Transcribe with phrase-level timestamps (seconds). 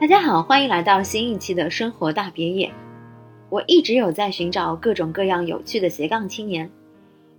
[0.00, 2.72] 大家好，欢迎来到新一期的生活大别野。
[3.50, 6.70] 我一直有在寻找各种各样有趣的斜杠青年。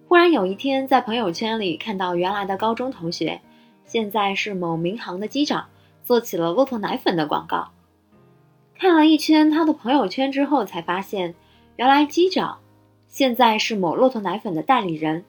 [0.09, 3.39] 忽然有一天，在朋友圈里看到原来的高中同学，
[3.85, 5.67] 现在是某民航的机长，
[6.03, 7.69] 做起了骆驼奶粉的广告。
[8.75, 11.35] 看了一圈他的朋友圈之后，才发现
[11.77, 12.59] 原来机长
[13.07, 15.23] 现在是某骆驼奶粉的代理人。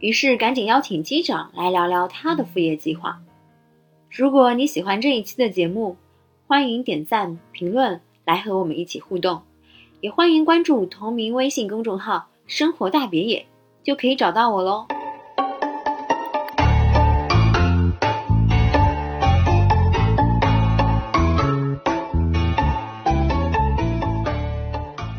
[0.00, 3.20] 于是赶紧邀请机长来聊聊他的副业计划。
[4.10, 5.96] 如果你喜欢这一期的节目，
[6.50, 9.42] 欢迎点赞、评论来和我们一起互动，
[10.00, 13.44] 也欢迎关注同名微信公众号“生活大别野”，
[13.84, 14.86] 就可以找到我喽。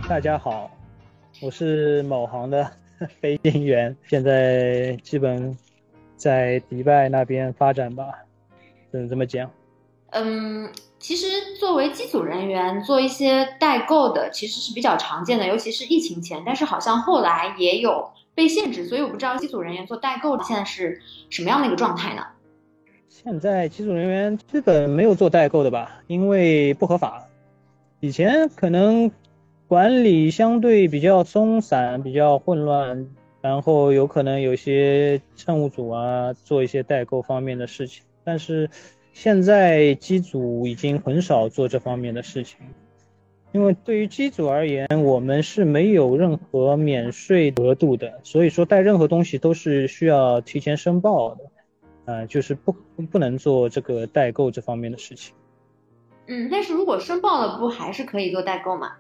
[0.10, 0.72] 大家好，
[1.44, 2.72] 我是某行的
[3.22, 5.56] 飞行员，现在基本
[6.16, 8.16] 在迪拜那边发展吧，
[8.92, 9.48] 只能这么讲。
[10.10, 10.68] 嗯。
[11.00, 16.44] 其实，作为机组人员做一些代购的，其实是比较常见的，尤其是疫情前。
[16.46, 22.24] 但是好像后来也有被限制，所以我不知道机组人员做代购现在是什么样的一个状态呢？
[23.08, 27.26] 现在机组人员基本没有做代购的吧，因为不合法。
[28.02, 29.10] 以前可能
[29.68, 33.08] 管理相对比较松散，比较混乱，
[33.40, 38.70] 然后有可能有些乘务组啊做一些代购方面的事情，但是。
[39.14, 42.58] 现在机组已经很少做这方面的事情，
[43.52, 51.42] 因为对于机组而言，我们是没有任何免税额度的，所以说带任何东西都是需要提前申报的，
[52.06, 52.74] 呃，就是不
[53.12, 55.36] 不能做这个代购这方面的事情。
[56.28, 58.94] 嗯，但是如果申报了，不还是可以做代购吗？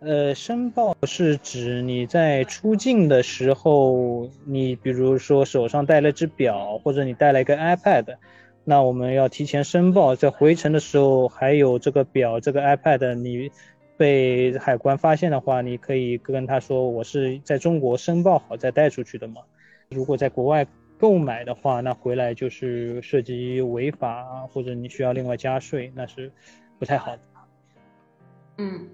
[0.00, 8.16] 呃，申报是指你在出境的时候，你比如说手上带了只表，或者你带了一个 iPad。
[8.64, 13.50] 那我们要提前申报，在回程的时候还有这个表、这个 iPad，你
[13.96, 19.42] 被海关发现的话，你可以跟他说我是在中国申报好再带出去的嘛。
[19.90, 20.66] 如果在国外
[20.96, 26.30] 购买的话，那回来就是涉及违法或者你需要另外加税，那是
[26.78, 27.22] 不太好的。
[28.58, 28.86] 嗯。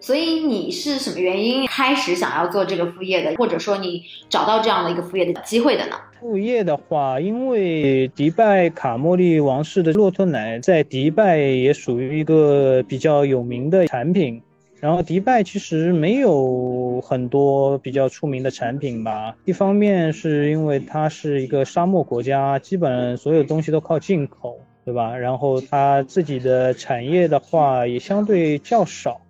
[0.00, 5.96] 所以你是什么原因开始想要做这个副业的，或者说你找到这样的一个副业的机会的呢？
[6.18, 14.42] 副业的话，因为迪拜卡莫利王室的骆驼奶在迪拜也属于一个比较有名的产品，
[14.80, 19.34] 然后迪拜其实没有很多比较出名的产品吧。
[19.44, 25.16] 一方面是因为它是一个沙漠国家，基本所有东西都靠进口，对吧？
[25.16, 29.20] 然后它自己的产业的话也相对较少。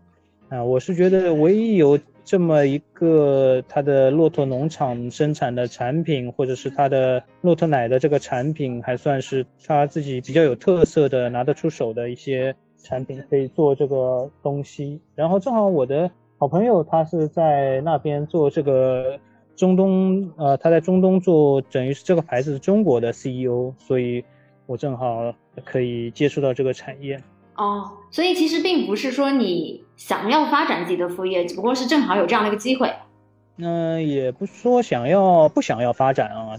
[0.51, 12.53] 啊，我是觉得唯一有这么一个它的骆驼农场生产的产品，或者是它的骆驼奶的这个产品，还算是它自己比较有特色的、拿得出手的一些
[12.83, 15.01] 产品，可以做这个东西。
[15.15, 19.21] 然后正好我的好朋友他是在那边做这个
[19.55, 24.25] 中东，呃，他在中东做，等于是这个牌子是中国的 CEO，所以
[24.67, 25.33] 我正好
[25.65, 27.21] 可以接触到这个产业。
[27.55, 32.91] 哦，所以其实并不是说你想要发展自己的副业，只不过是正好有这样的一个机会。
[33.55, 36.59] 那，也不说想要不想要发展啊，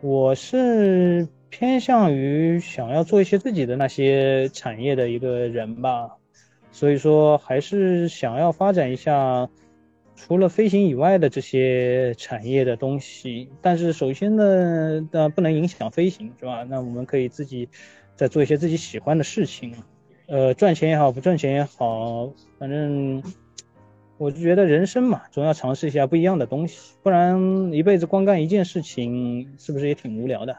[0.00, 6.10] 我是偏向于想要做一些自己的那些产业的一个人吧。
[6.72, 9.48] 所以说还是想要发展一下
[10.16, 13.48] 除了飞行以外的这些产业的东西。
[13.62, 16.64] 但是首先呢，呃，不能影响飞行，是吧？
[16.68, 17.68] 那我们可以自己
[18.16, 19.72] 再做一些自己喜欢的事情。
[20.30, 23.20] 呃，赚钱也好，不赚钱也好，反正
[24.16, 30.56] 我就觉得人生嘛，总要尝试一下不一样的东西，不然一辈子光干一件事情，是不是也挺无聊的？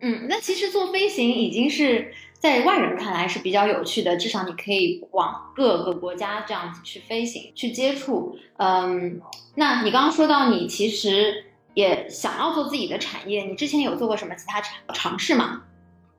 [0.00, 8.36] 嗯，那其实做飞行已经是在外人看来是比较有趣的，至少你可以往各个国家这样子去飞行，去接触。
[8.56, 9.20] 嗯，
[9.54, 11.44] 那你刚刚说到你其实
[11.74, 15.62] 也想要做自己的产业，你之前有做过什么其他尝尝试吗？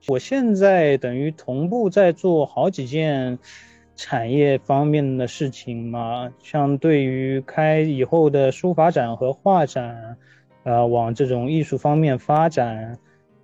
[0.08, 3.38] 我现在等于同步在做好几件
[3.96, 10.16] 产业方面的事情嘛，像对于开以后的书法展和画展，
[10.64, 12.98] 呃，往这种艺术方面发展，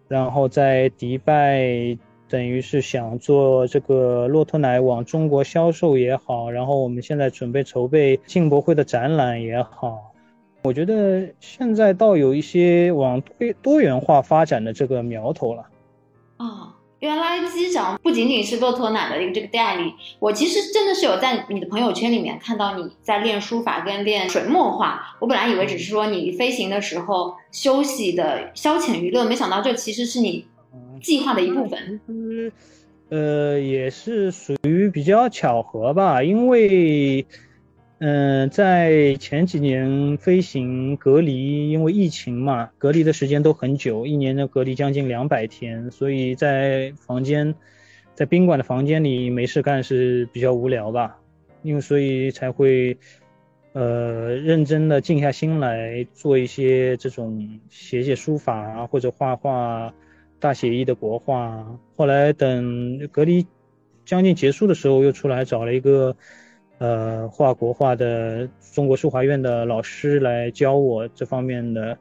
[0.08, 10.12] 然后在迪拜等于是想做这个骆驼奶往中国销售也好，然后我们现在准备筹备进博会的展览也好，
[10.62, 15.64] 我觉得现在倒有一些往多多元化发展的这个苗头了。
[16.42, 25.16] 哦，原来机长不仅仅是骆驼奶的一个这个代理，我其实真的是有在你的朋友圈里面看到你在练书法跟练水墨画。
[25.20, 30.44] 我本来以为只是说你飞行的时候休息的消遣娱乐，没想到这其实是你
[31.00, 32.00] 计划的一部分。
[33.10, 37.24] 呃，也是属于比较巧合吧，因为，
[38.04, 47.54] 嗯，在前几年飞行隔离，因为疫情嘛，隔离的时间都很久，一年的隔离将近两百天，所以在房间，
[48.16, 51.20] 在宾馆的房间里没事干是比较无聊吧，
[51.62, 52.98] 因为所以才会，
[53.72, 59.94] 呃，认真的静下心来做一些这种写写书法啊，或者画画。
[60.40, 63.46] 大写意的国画，后来等隔离
[64.04, 66.16] 将近结束的时候，又出来找了一个
[66.82, 71.96] 呃画国画的中国书画院的老师来教我这方面的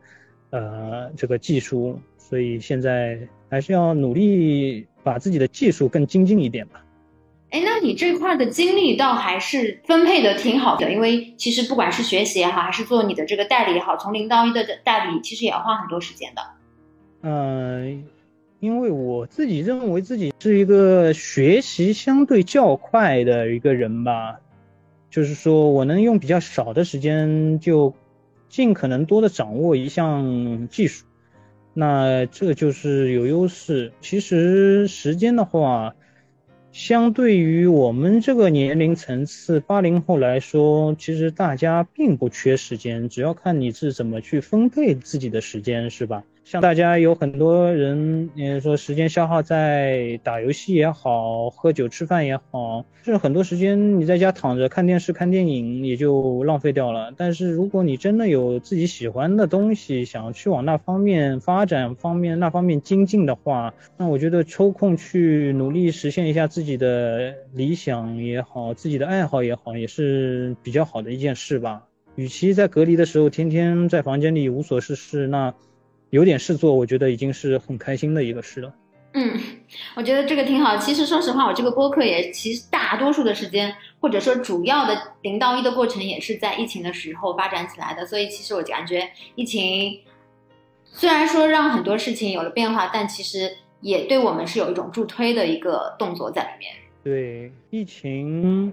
[0.50, 6.84] 呃这个技术，所以现在还是要努力把自己的技术更精进一点吧。
[7.52, 16.42] 哎，那你这块的精力倒还是分配的挺好的，因为其实不管是学习也好，还是做你的这个代理也好，从零到一的代理，其实也要花很多时间的。
[17.22, 18.04] 嗯。
[18.62, 24.40] 因为我自己认为自己是一个学习相对较快的一个人吧，
[25.12, 27.94] 就是说我能用比较少的时间就
[28.50, 31.06] 尽可能多的掌握一项技术，
[31.74, 33.92] 那这就是有优势。
[34.02, 35.94] 其实时间的话，
[36.72, 46.24] 相对于我们这个年龄层次八零后来说，其实大家并不缺时间，只要看你是怎么去分配自己的时间，是吧？
[46.44, 57.14] 像大家有很多人，嗯，说时间消耗在打游戏也好，喝酒吃饭也好，就是很多时间你在家躺着看电视、看电影也就浪费掉了。
[57.16, 71.84] 但是如果你真的有自己喜欢的东西，想去往那方面发展、方面那方面精进的话，那我觉得抽空去努力实现一下自己的理想也好，自己的爱好也好，也是比较好的一件事吧。
[72.16, 75.54] 与其在隔离的时候天天在房间里无所事事，那。
[76.12, 78.74] 有点事做，我觉得已经是很开心的一个事了。
[79.14, 79.38] 嗯，
[79.96, 80.78] 我觉得这个挺好。
[80.78, 88.06] 其实说实话，我这个播客也其实大多数的时间，或者说主要的零到一的过程，也是在疫情的时候发展起来的。
[88.06, 90.00] 所以其实我感觉疫情
[90.84, 96.72] 虽然说让很多事情有了变化，但其实也对我们是有一种助推的一个动作在里面。
[97.04, 98.72] 对，疫情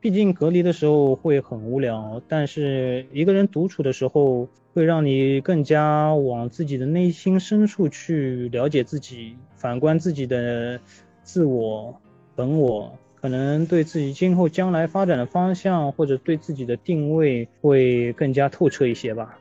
[0.00, 4.48] 毕竟隔离的时候会很无聊，但是一个人独处的时候。
[4.74, 10.78] 会让你更加往自己的内心深处去了解自己，反观自己的
[11.24, 12.00] 自我、
[12.36, 19.36] 本我，可能对自己今后将来发展的方向或者对自己的定位会更加透彻一些吧。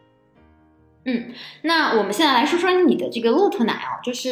[1.04, 1.32] 嗯，
[1.62, 4.32] 那我们现在来说说你的这个骆驼奶啊，就是，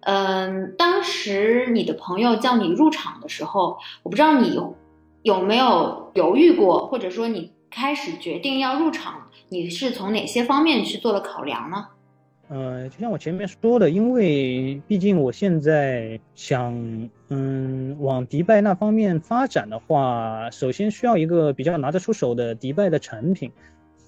[0.00, 4.58] 嗯，当时你的朋友叫你入场的时候，我不知道你
[5.22, 9.26] 有没有犹豫过，或者说你开始决定要入场。
[9.48, 11.86] 你是从哪些方面去做了考量呢？
[12.48, 23.52] 呃，就像我前面说的，因为毕竟我现在想，嗯，往迪拜那方面发展的话，首先需要一个比较拿得出手的迪拜的产品。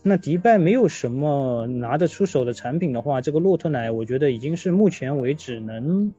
[0.03, 6.12] 那迪拜没有什么拿得出手的产品的话，这个骆驼奶，我觉得已经是目前为止能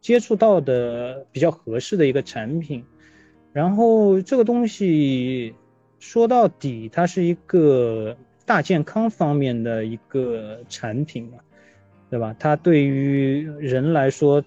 [0.00, 2.84] 接触到的比较合适的一个产品。
[3.52, 5.54] 然后这个东西
[5.98, 8.16] 说到底，它是一个。
[8.48, 11.36] 大健康方面的一个产品嘛，
[12.08, 12.34] 对吧？
[12.38, 14.42] 它对于人来说，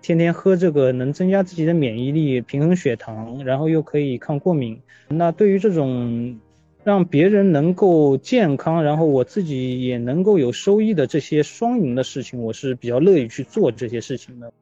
[0.00, 4.80] 天天喝这个能增加自己的免疫力，平衡血糖，然后又可以抗过敏。
[5.08, 6.38] 那对于这种
[6.84, 14.52] 让别人能够健康，然后我自己也能够有收益的这些双赢的事情，我是比较乐意去做这些事情的。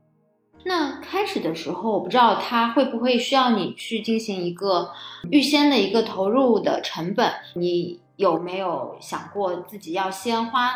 [0.69, 4.91] 那开始的时候，我不知道它会不会需要你去进行一个
[5.31, 7.99] 预先的一个投入的成本，你。
[8.19, 10.73] 有没有想过自己要先花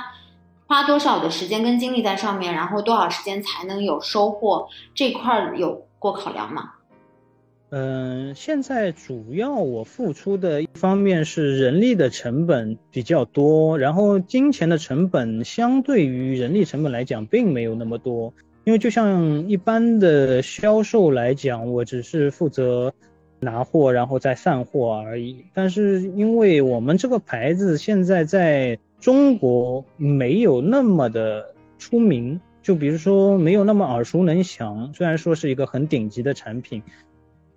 [0.69, 4.69] 花多少的时间跟精力在上面，然后多少时间才能有收获？
[4.95, 6.71] 这块有过考量吗？
[7.71, 18.33] 嗯，现在主要我付出的一方面是人力的成本比较多，然后金钱的成本相对于人力成本来讲并没有那么多，
[18.65, 22.93] 因为就像一般的销售来讲，我只是负责。
[23.45, 25.45] 拿货，然后再散货而已。
[25.53, 34.93] 但是因为我们这个牌子现在在中国没有那么的出名，就比如说没有那么耳熟能详。
[34.95, 36.85] 虽然说是一个很顶级的产品，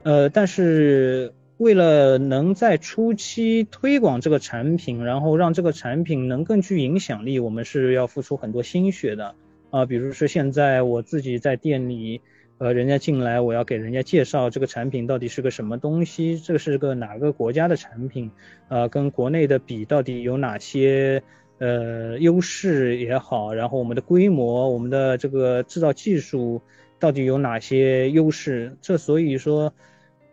[0.02, 9.36] 呃，但是为了能在初期推广这个产品，然后让这个产品能更具影响力，我们是要付出很多心血的
[9.76, 9.86] 啊。
[9.86, 12.22] 比如说现在我自己在店里。
[12.58, 18.32] 呃，人家进来，我要给人家介绍这个产品到底是个什么东西，这是个哪个国家的产品，
[18.70, 21.22] 呃，跟国内的比到底有哪些
[21.58, 26.62] 呃优势也好，然后我们的规模、我们的这个制造技术
[26.98, 28.78] 到底有哪些优势？
[28.80, 29.74] 这所以说，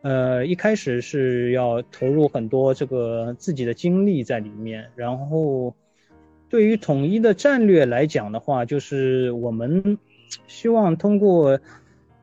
[0.03, 4.89] 呃，一开始是要投入很多这个自己的精力在里面。
[4.95, 5.75] 然后，
[6.53, 9.99] 对于统一的战略来讲的话，就是我们
[10.47, 11.59] 希望通过，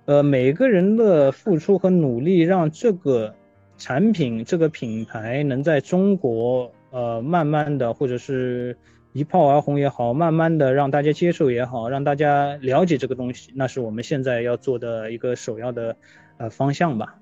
[0.05, 3.33] 呃，每个人的付出和努力，让这个
[3.75, 8.77] 产品、这个品牌能在中国，呃，慢慢的或者是。
[9.11, 15.95] 一炮而红也好，慢慢的让大家接受也好，让大家了解这个东西，那是我们现在要做的一个首要的
[16.37, 17.15] 呃方向吧。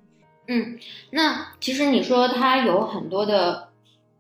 [0.47, 0.77] 嗯，
[1.11, 3.66] 那其实你说它有很多的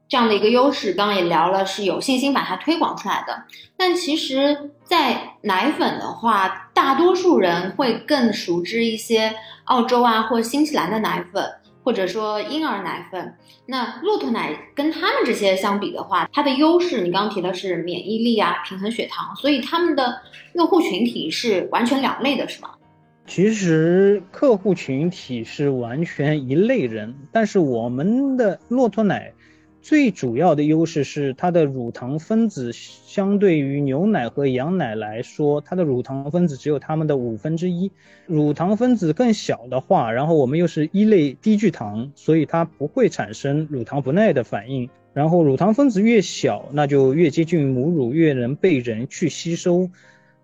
[0.09, 3.43] 这样的一个优势，刚刚也聊了，是有信心把它推广出来的。
[3.75, 9.33] 但其实，在奶粉的话，大多数人会更熟知一些
[9.65, 11.43] 澳洲啊或新西兰的奶粉。
[11.83, 13.33] 或者说婴儿奶粉，
[13.65, 20.21] 那骆驼奶跟他们这些相比的话，它的优势你刚刚提的是免疫力啊，平衡血糖，所以他们的
[20.55, 22.71] 用户群体是完全两类的，是吗？
[23.25, 29.31] 其实客户群体是完全一类人，但是我们的骆驼奶。
[29.87, 37.89] 最主要的优势是它的乳糖分子相对于牛奶和羊奶来说，它的乳糖分子只有它们的五分之一。
[38.25, 44.89] 乳糖分子更小的话，然后我们又是一类低聚糖，所以它不会产生乳糖不耐的反应。
[45.13, 49.89] 然后乳糖分子越小，那就越接近母乳，越能被人去吸收。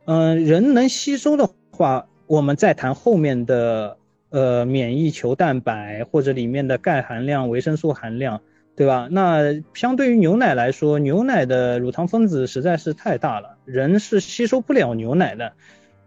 [0.06, 3.98] 嗯，人能吸收的话，我们再谈后面的
[4.30, 8.40] 呃免疫球蛋白或者里面的钙含量、维生素含量。
[8.76, 9.08] 对吧？
[9.12, 15.54] 那相对于牛奶来说，牛奶的乳糖分子实在是太大了，人是吸收不了牛奶的，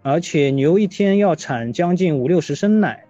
[0.03, 3.05] 而且牛一天要产将近五六十升奶，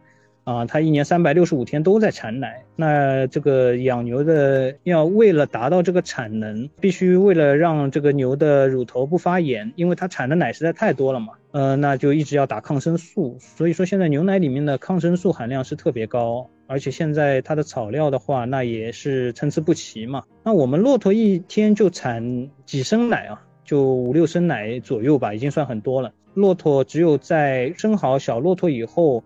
[0.45, 2.65] 啊，它一年三百六十五天都在产奶。
[2.77, 13.39] 那这个养牛的要为了达到这个产能，必须为了让这个牛的乳头不发炎，因为它产的奶实在太多了嘛，呃，那就一直要打抗生素。
[13.41, 16.51] 所以说现在牛奶里面的抗生素含量是特别高。
[16.67, 20.25] 而且现在它的草料的话，那也是参差不齐嘛。
[20.43, 23.43] 那我们骆驼一天就产几升奶啊？
[23.65, 26.13] 就五六升奶左右吧，已经算很多了。
[26.35, 29.25] 骆驼只有在生好小骆驼以后，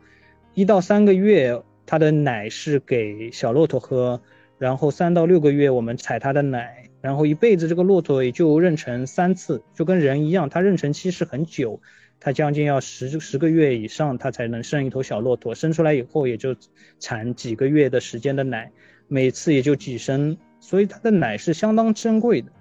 [0.54, 4.20] 一到三个月，它的奶是给小骆驼喝，
[4.58, 11.80] 然后三到六个月我们采它的奶，然后一辈子这个骆驼也就妊娠三次，就跟人一样，它妊娠期是很久。
[12.20, 15.54] 它将近要十十个月以上，它才能生一头小骆驼。
[15.54, 16.54] 生出来以后，也就
[16.98, 18.70] 产几个月的时间的奶，
[19.08, 22.52] 每次也就几升，所以它的奶是相当珍贵的。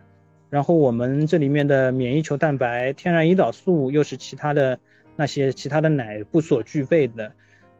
[0.49, 4.79] 然后我们这里面的免疫球蛋白、天然胰岛素，又是其他的
[5.15, 7.31] 那些其他的奶不所具备的。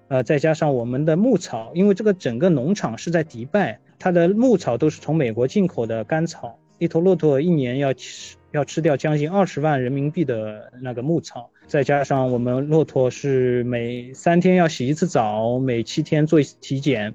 [0.10, 11.50] 呃，再加上我们的牧草，因为这个整个农场是在迪拜，它的牧草都是从美国进口的干草，一头骆驼一年要吃要吃掉将近二十万人民币的那个牧草。
[11.70, 17.14] 再加上我们骆驼是每三天要洗一次澡，每七天做一次体检，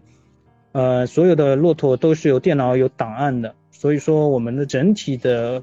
[0.71, 5.61] 呃，所有的骆驼都是有电脑有档案的，所以说我们的整体的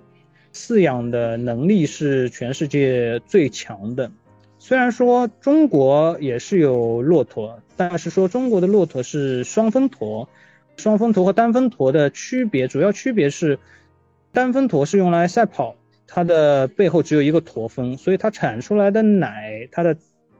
[0.53, 4.11] 饲养的能力是全世界最强的。
[4.59, 10.27] 虽然说中国也是有骆驼，但是说中国的骆驼是双峰驼，
[10.75, 13.57] 双峰驼和单峰驼的区别主要区别是，
[14.33, 15.77] 单峰驼是用来赛跑。
[16.13, 19.95] 它的背后只有一个驼峰，所以它产出来的奶，它的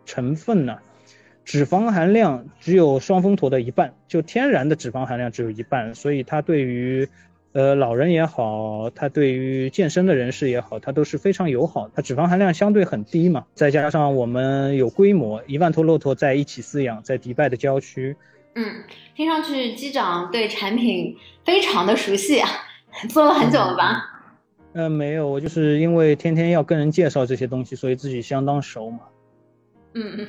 [0.05, 0.77] 成分呢，
[1.45, 7.07] 脂肪含量只有双峰驼的一半，就天然的脂肪含量只有一半，所以它对于，
[7.53, 11.89] 呃，老人也好，它对于健身的人士也好，它都是非常友好。
[11.95, 18.17] 它脂肪含量相对很低嘛，再加上我们有规模，一万头骆驼在一起饲养，在迪拜的郊区。
[18.55, 18.83] 嗯，
[19.15, 22.49] 听上去机长对产品非常的熟悉啊，
[23.07, 24.10] 做了很久了吧？
[24.73, 28.99] 呃，没有，我就是因为天天要跟人介绍这些东西，所以自己相当熟嘛。
[29.93, 30.27] 嗯嗯，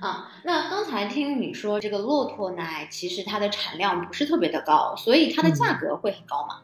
[0.00, 6.60] 啊，那刚才听你说这个骆驼奶其实它的产量不是特别的高，所以它的价格会很高吗？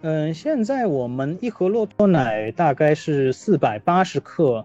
[0.00, 4.64] 嗯，现在我们一盒骆驼奶大概是四百八十克，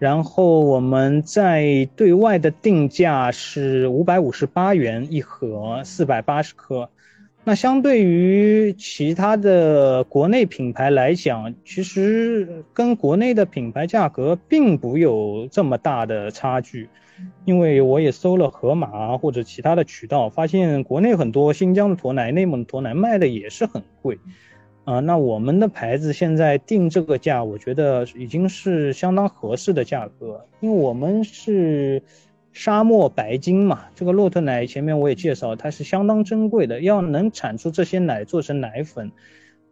[0.00, 6.90] 然后我们在对外的定价是五百五十八元一盒，四百八十克。
[7.46, 16.88] 那相对于其他的国内品牌来讲，其实跟国内的品牌价格并不有这么大的差距，
[17.44, 24.18] 因为我也搜了盒马或者其他的渠道，发现国内很多新疆的驼奶、内蒙的驼奶卖的也是很贵，
[24.84, 32.02] 啊，那我们的牌子现在定这个价，我觉得已经是相当合适的价格，因为我们是。
[32.54, 39.10] 沙漠白金嘛，这个骆驼奶前面我也介绍，它是相当珍贵的，要能产出这些奶做成奶粉，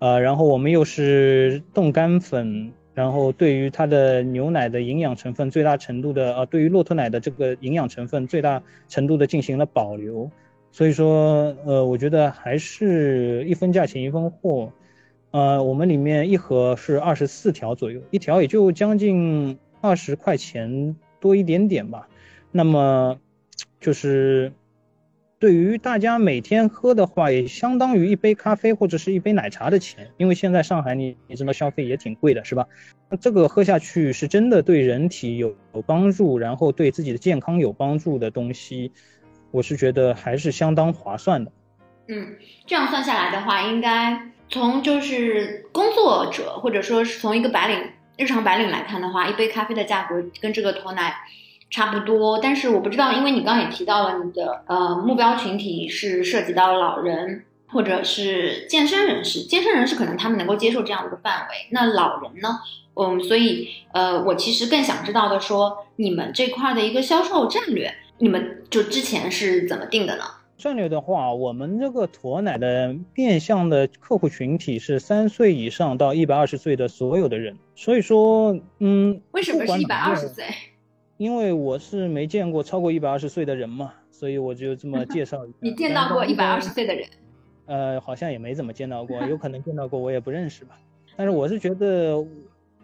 [0.01, 10.29] 呃，然后我们又是冻干粉，然后对于它的牛奶的营养成分最大程度的，呃，对于骆驼奶的这个营养成分最大程度的进行了保留，
[10.73, 14.73] 所以说，呃，我觉得还是一分价钱一分货，
[15.31, 22.09] 呃，我们里面一盒是二十四条左右，一条也就将近二十块钱多一点点吧，
[22.53, 23.19] 那么
[23.81, 24.53] 就是。
[25.43, 32.65] 对于大家每天喝的话，也相当于一杯咖啡或者是一杯奶茶的钱，因为现在上海你你知道消费也挺贵的，是吧？
[33.11, 38.93] 那这个喝下去是真的对人体有有帮助，然后对自己的健康有帮助的东西，
[39.51, 41.51] 我是觉得还是相当划算的。
[42.07, 47.83] 嗯，这样算下来的话，应该从就是工作者或者说是从一个白领
[48.17, 51.13] 日常白领来看的话，一杯咖啡的价格跟这个驼奶。
[51.73, 62.61] 差不多，但是我不知道，因为你刚刚也提到了你的呃目标群体是涉及到老人或者是健身人士，健身人士可能他们能够接受这样的一个范围，那老人呢？
[62.95, 70.25] 嗯，所以呃，我其实更想知道的说，你们这块的一个销售战略，你们就之前是怎么定的呢？
[70.59, 80.45] 战略的话，我们这个驼奶的面向的客户群体是三岁以上到一百二十岁的所有的人，所以说，嗯，为什么是一百二十岁？
[81.23, 85.57] 因为我是没见过超过一百二十岁的人嘛，所以我就这么介绍一下。
[85.63, 87.07] 你见到过一百二十岁的人？
[87.67, 90.77] 呃，好像也没怎么见到过，有可能见到过，我也不认识吧。
[91.17, 92.27] 但是我是觉得，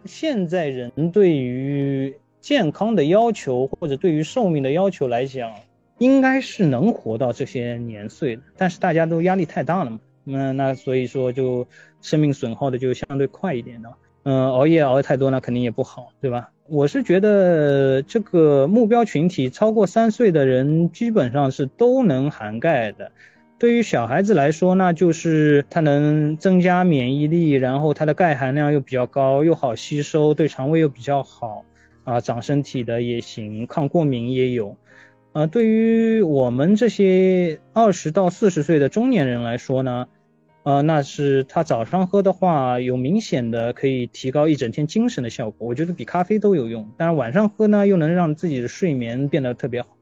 [0.05, 5.53] 现在人对于健康的要求或者对于寿命的要求来讲，
[5.97, 8.41] 应该是能活到这些年岁的。
[8.55, 11.67] 但是大家都压力太大了嘛，那那所以说就
[11.99, 13.93] 生命损耗的就相对快一点的。
[14.23, 16.49] 嗯，熬夜熬的太多那肯定也不好，对吧？
[16.69, 23.11] 我是觉得这个目标群体超过三岁的人基本上是都能涵盖的。
[23.57, 31.65] 对于小孩子来说，那就是它能增加免疫力，然后它的钙含量又比较高，又好吸收，对肠胃又比较好
[32.05, 34.77] 啊，长身体的也行，抗过敏也有。
[35.33, 40.07] 呃，对于我们这些二十到四十岁的中年人来说呢？
[40.69, 46.87] 呃，那是他早上喝的话，有明显的可以提高一整天精神的效果，我觉得比咖啡都有用。
[46.95, 49.97] 但是晚上喝呢，又能让自己的睡眠变得特别好，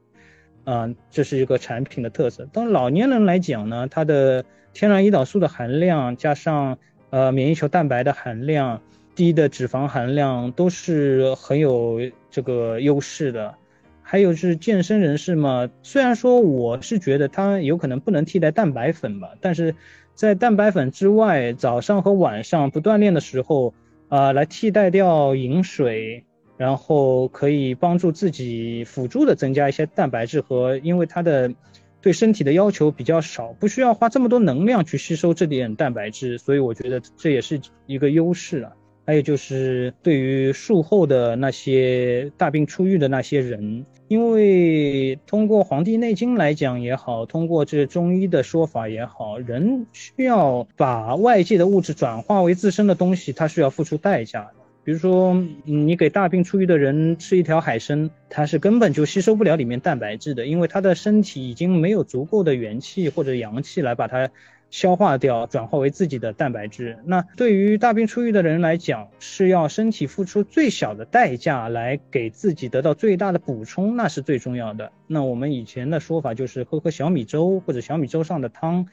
[0.64, 2.46] 啊，这是一个产品的特色。
[2.52, 6.76] 当老年人来讲呢，它的天然胰岛素的含量，加上
[7.08, 8.82] 呃免疫球蛋白的含量，
[9.14, 11.98] 低的脂肪含量，都是很有
[12.30, 13.54] 这个优势的。
[14.02, 19.74] 还有是健身人士嘛，虽然说我是觉得它有可能不能替代蛋白粉吧，但是。
[20.18, 23.72] 在蛋白粉之外，早上和晚上不锻炼的时候，
[24.08, 26.24] 啊，来替代掉饮水，
[26.56, 31.54] 然后可以帮助自己辅助的增加一些蛋白质和，因为它的
[32.00, 38.72] 对身体的要求比较少，不需要花这么多能量去吸收这点蛋白质，所以我觉得这也是一个优势啊。
[39.08, 54.52] 还有就是对于术后的那些大病初愈的那些人，因为通过《黄帝内经》来讲也好，通过这中医的说法也好，人需要把外界的物质转化为自身的东西，它是要付出代价的。
[54.84, 64.28] 比如说，你给大病初愈的人吃一条海参，他是根本就吸收不了里面蛋白质的，因为他的身体已经没有足够的元气或者阳气来把它。
[64.70, 66.98] 消化掉，转化为自己的蛋白质。
[67.04, 74.92] 那对于大病初愈的人来讲，是要身体付出最小的代价来给自己得到最大的补充，那是最重要的。
[75.06, 78.86] 那我们以前的说法就是喝喝小米粥或者小米粥上的汤，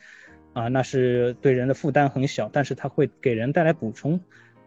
[0.54, 4.22] 啊，那是对人的负担很小，但是它会给人带来补充。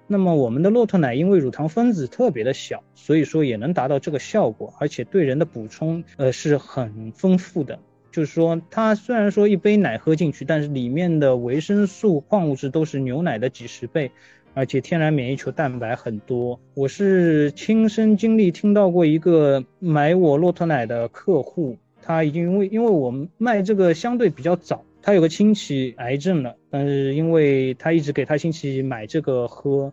[0.06, 7.78] 那么我们的骆驼奶因为乳糖分子特别的小，所以说也能达到这个效果，而且对人的补充，呃，是很丰富的。
[8.10, 14.10] 就是说，它虽然说一杯奶喝进去，但是里面的维生素、矿物质都是牛奶的几十倍，
[14.54, 16.58] 而且天然免疫球蛋白很多。
[16.74, 29.92] 我是亲身经历听到过一个买我骆驼奶的客户，他已经因为因为我们卖这个相对比较早，他有个亲戚癌症了，但是因为他一直给他亲戚买这个喝，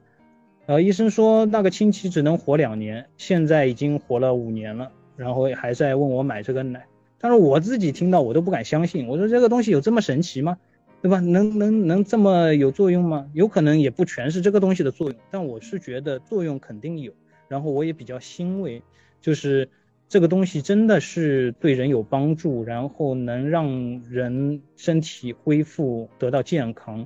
[0.67, 6.85] 呃，医生说那个亲戚只能活两年，现在已经活了五年了，然后还在问我买这个奶。
[7.25, 10.59] 但是我自己听到我都不敢相信，我说这个东西有这么神奇吗？
[11.01, 11.19] 对吧？
[11.19, 13.27] 能能能这么有作用吗？
[13.33, 17.11] 有可能也不全是这个东西的作用，但我是觉得作用肯定有。
[17.47, 18.83] 然后我也比较欣慰，
[19.21, 19.67] 就是
[20.07, 27.03] 这个东西真的是对人有帮助，然后能让人身体恢复得到健康，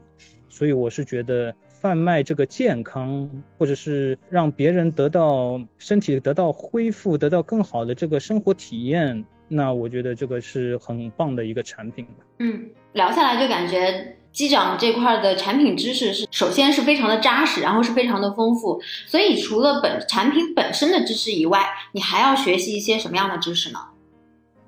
[0.50, 9.24] 所以我是觉得贩卖这个健康，或者是让别人得到身体得到恢复，得到更好的这个生活体验。
[9.50, 12.08] 那我觉得这个是很棒的一个产品
[12.38, 18.80] 嗯，聊下来就感觉机长这块的产品知识是首先是非常的扎实，然后是非常的丰富。
[19.08, 23.80] 所以除了本产品本身的知识以外，你还要学习一些什么样的知识呢？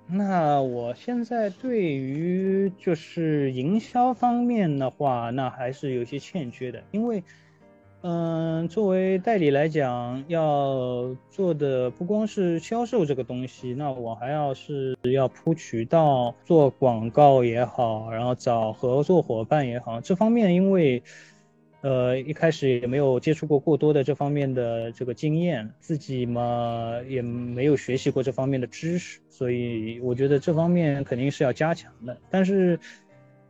[0.08, 7.24] 那我现在对于就是营销方面的话，那还是有些欠缺的，因为。
[8.04, 21.04] 嗯，作为代理来讲，要做的不光是销售这个东西，那我还要是要铺渠道、做广告也好，然后找合作伙伴也好，这方面因为，
[21.82, 32.18] 呃，一开始也没有接触过过多的这方面的这个经验，自己嘛也没有学习过这方面的知识，所以我觉得这方面肯定是要加强的。
[32.32, 32.80] 但是，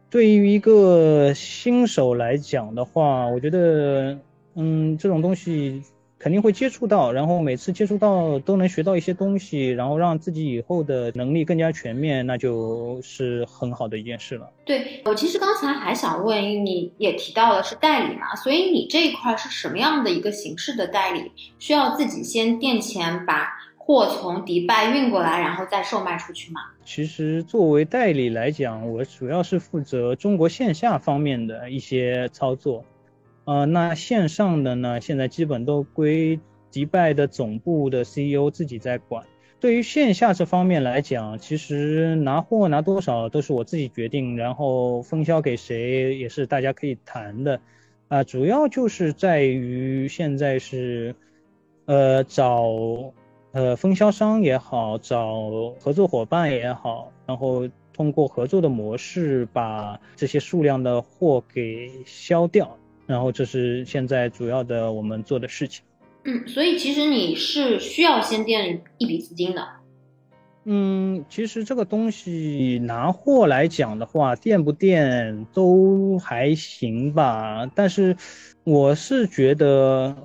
[0.10, 4.20] 对于一个新手来讲的话，我觉得。
[4.56, 5.82] 嗯，这种东西
[6.20, 14.48] 肯定会接触到，然后每次接触到都能学到一些东西，然后让自己以后的能力更加全面，那就是很好的一件事了。
[14.64, 21.32] 对我其实刚才还想问，你也提到了是代理嘛，所以你这一块是什么样的一个形式的代理？
[21.58, 26.62] 需要自己先垫钱把货从迪拜运过来，然后再售卖出去吗？
[26.86, 32.86] 其实作为代理来讲，我主要是负责中国线下方面的一些操作。
[33.52, 36.40] 呃，那线上的呢，现在基本都归
[36.72, 39.26] 迪拜的总部的 CEO 自己在管。
[39.60, 47.60] 对于线下这方面来讲，其实拿货拿多少都是我自己决定，然后分销给谁也是大家可以谈的。
[48.08, 51.14] 啊，主要就是在于现在是，
[51.88, 52.64] 呃，找
[53.52, 62.78] 呃分销商也好，找合作伙伴也好，然后通过合作的模式把这些数量的货给销掉。
[63.12, 65.84] 然后这是现在主要的我们做的事情。
[66.24, 69.68] 嗯，所以其实你是需要先垫一笔资金的。
[70.64, 77.70] 嗯，其实这个东西拿货来讲的话，垫不垫都还行吧。
[77.74, 78.16] 但是
[78.64, 80.16] 我是觉得，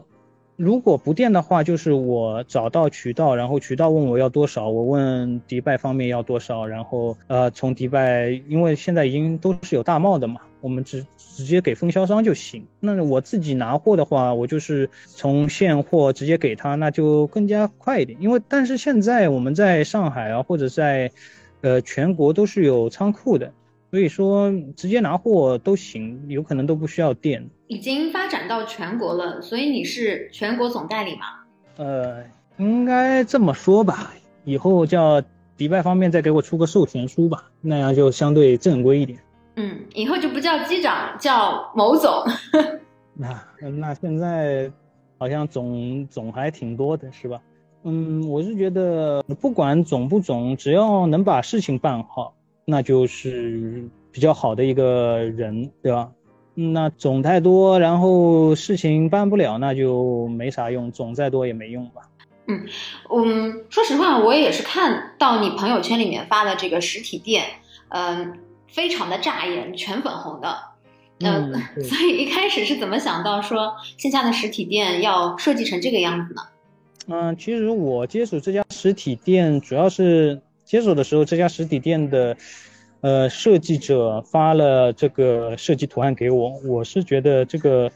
[0.57, 10.41] 如果不垫的话，就是我找到渠道，然后渠道问我要多少，我问迪拜方面要多少，然后呃从迪拜，因为现在已经都是有大贸的嘛。
[10.63, 12.67] 我们直直接给分销商就行。
[12.81, 18.19] 那我自己拿货的话，我就是从现货直接给他，那就更加快一点。
[18.21, 21.13] 因为但是现在我们在上海啊，或者在，
[21.61, 23.53] 呃，全国都是有仓库的，
[23.91, 27.49] 所以说直接拿货都行，有可能都不需要店。
[27.69, 31.27] 已经发展到全国了，所以你是全国总代理吗？
[31.77, 32.23] 呃，
[32.59, 34.13] 应该这么说吧。
[34.45, 35.23] 以后叫
[35.57, 39.19] 迪拜方面再给我出个授权书吧，那样就相对正规一点。
[39.57, 42.13] 嗯，以后就不叫机长，叫某总。
[43.15, 44.71] 那那现在
[45.19, 47.41] 好像总总还挺多的，是吧？
[47.85, 52.35] 嗯，我是觉得不管总不总，只要能把事情办好，
[52.67, 56.11] 那就是比较好的一个人，对吧？
[56.55, 60.93] 那总太多，然后事情办不了，那就没啥用。
[60.93, 62.03] 总再多也没用吧。
[62.49, 62.67] 嗯
[63.11, 67.45] 嗯，说实话，我也是看到你朋友圈里面发的这个实体店，
[67.89, 68.41] 嗯。
[68.69, 70.55] 非常的扎眼，全粉红的，
[71.25, 76.43] 嗯，所以一开始是怎么想到说线下的实体店要设计成这个样子呢？
[77.07, 82.37] 嗯，其实我接触这家实体店，主要是接手的时候，这家实体店的，
[83.01, 87.89] 呃，设计者发了这个设计图案给我，我是觉得这个，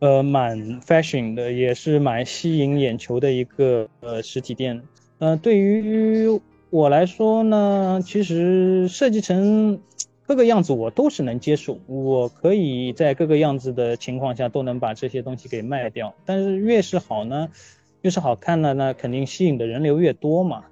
[0.00, 4.82] 呃，蛮 fashion 的，也是蛮吸引眼球的一个呃实体店。
[5.20, 6.28] 呃，对于
[6.68, 9.80] 我来说呢，其实设计成
[10.26, 16.14] 各个样子我都是能接受，我可以在各个样子的情况下都能把这些东西给卖掉。
[16.26, 17.48] 但是越是好呢，
[18.02, 20.64] 越是好看呢，那肯定吸引的人流越多嘛。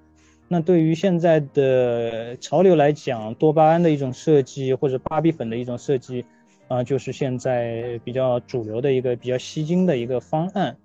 [0.52, 6.24] 那对于现在的潮流来讲，多巴胺的一种设计或者芭比粉的一种设计，
[6.66, 10.76] 啊，就是现在比较主流的一个比较吸睛的一个方案。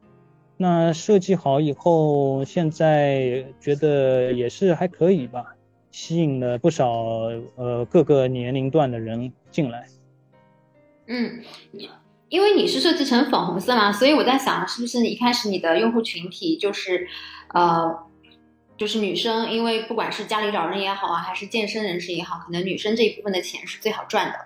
[0.56, 5.56] 那设计好以后，现在觉得也是还可以吧，
[5.90, 9.88] 吸引了不少呃各个年龄段的人进来。
[11.08, 11.42] 嗯，
[12.30, 17.08] 因为你是设计成粉红色嘛，所以我在想，是不是一开始你的用户群体就是，
[17.52, 17.96] 呃，
[18.78, 24.40] 就是女生，因为不管是家里老人也好啊，还是健身人士也好，可能女生这一部分的钱是最好赚的。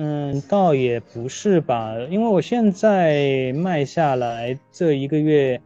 [0.00, 5.60] 嗯，倒也不是吧，因为我现在卖下来这一个月，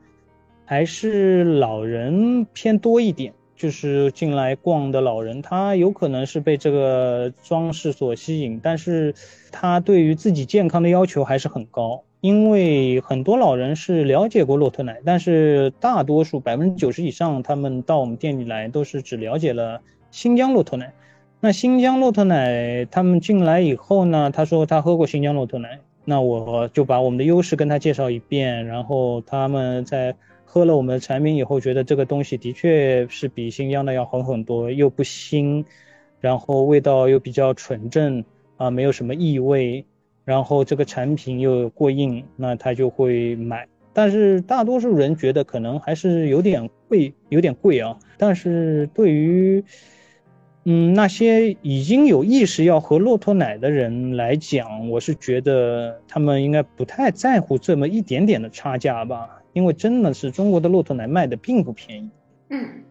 [0.64, 3.32] 还是老人偏多一点，
[3.62, 9.14] 就是进来逛的老人，他有可能是被这个装饰所吸引，但是
[9.52, 20.92] 他对于自己健康的要求还是很高，因为很多老人是了解过骆驼奶，但是大多数百分之九十以上，他们到我们店里来都是只了解了新疆骆驼奶。
[21.38, 30.16] 那新疆骆驼奶他们进来以后呢，他说他喝过新疆骆驼奶，那我就把我们的优势跟他介绍一遍，然后他们在
[30.52, 35.64] 喝了我们的产品以后，觉得这个东西的确是比新疆的要好很多，又不腥，
[36.20, 38.22] 然后味道又比较纯正
[38.58, 39.82] 啊，没有什么异味，
[40.26, 43.66] 然后这个产品又过硬，那他就会买。
[43.94, 47.98] 但是大多数人觉得可能还是有点贵，有点贵啊。
[48.18, 49.64] 但是对于，
[50.64, 62.10] 嗯，那些已经有意识要喝骆驼奶的人来讲，我是觉得他们应该不太在乎这么一点点的差价吧，因为真的是中国的骆驼奶卖的并不便宜。
[62.50, 62.82] 嗯，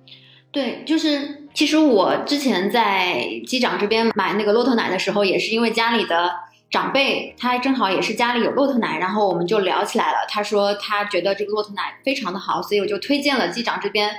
[0.52, 6.32] 对，就是其实我之前在机长这边买那个骆驼奶的时候，也是因为家里的。
[6.71, 10.19] 长辈他正好也是家里有骆驼奶，然后我们就聊起来了。
[10.30, 14.10] 他说他觉得这个骆驼奶非常的好，所以我就推荐了机长这边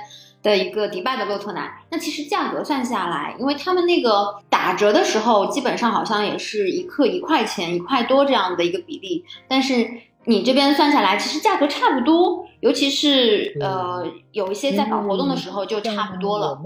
[0.43, 1.81] 的一个迪拜的骆驼奶。
[1.89, 9.25] 那其实价格算下来，因为他们那个打折的时候，基本上好像也是一克一块钱、一块多这样的一个比例。
[9.47, 9.89] 但是
[10.25, 16.61] 你这边算下来，其实价格差不多，尤其是呃有一些在搞活动的时候就差不多了。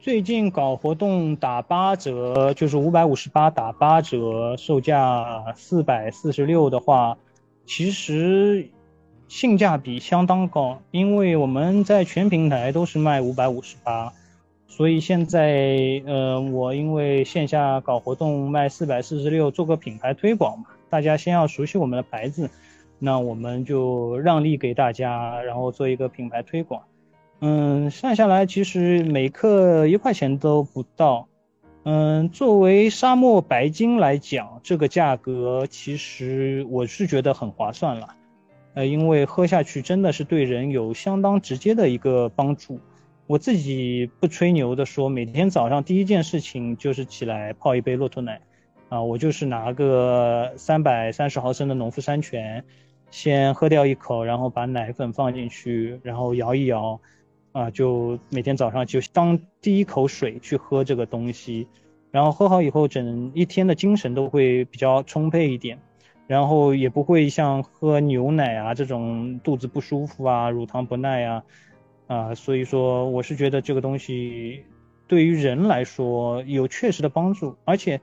[0.00, 7.16] 最近搞活动打八折，就是五百五十八打八折，售价四百四十六的话，
[7.64, 8.68] 其实
[9.28, 10.78] 性价比相当高。
[10.90, 14.12] 因为我们在全平台都是卖五百五十八，
[14.68, 22.48] 所以现在呃，我因为线下搞活动卖四百四十六，做个品牌推广嘛，大家先要熟悉我们的牌子，
[23.00, 26.82] 那我们就让利给大家，然后做一个品牌推广。
[27.40, 31.26] 嗯，算下来其实每克一块钱都不到。
[31.82, 38.14] 嗯，作为沙漠白金来讲，这个价格其实我是觉得很划算了。
[38.74, 42.78] 呃，因为喝下去真的是对人有相当直接的一个帮助。
[43.26, 48.40] 我自己不吹牛的说，每天早上第一件事情就是起来泡一杯骆驼奶。
[48.94, 52.64] 啊，我就是拿个三百三十毫升的农夫山泉，
[53.10, 57.00] 先喝掉一口，然后把奶粉放进去，然后摇一摇。
[57.50, 61.66] 啊，就每天早上就当第一口水去喝这个东西，
[62.12, 65.80] 然后喝好以后，整一天的精神都会比较充沛一点，
[66.28, 71.42] 然后也不会像喝牛奶啊这种肚子不舒服啊、乳糖不耐啊，
[72.06, 74.64] 啊，所以说我是觉得这个东西
[75.08, 78.00] 对于人来说有确实的帮助，而且，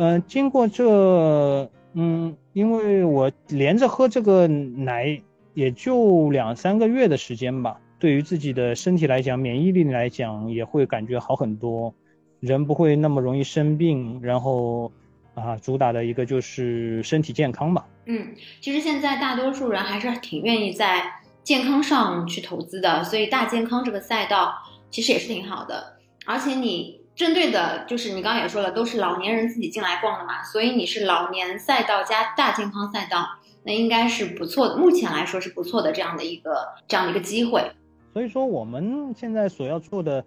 [0.00, 5.20] 嗯，经过这，嗯，因为我连着喝这个奶
[5.52, 7.78] 也就两三个月的时间吧。
[7.98, 11.94] 对于自己的身体来讲，免疫力来讲也会感觉好很多，
[12.40, 14.90] 人不会那么容易生病，然后
[15.34, 17.86] 啊，主打的一个就是身体健康吧。
[18.06, 24.54] 嗯，其实现在大多数人还是挺愿意在健康上去投资的，所以大健康这个赛道
[24.90, 25.98] 其实也是挺好的。
[26.24, 33.26] 而且你针对的就是你刚刚也说了，都是老年人自己进来逛的嘛，所以你是老年赛道加大健康赛道，
[33.62, 34.78] 那应该是不错的。
[34.78, 37.62] 目前来说是不错的这样的一个这样的一个机会。
[38.14, 40.24] 所以说，我们现在所要做的，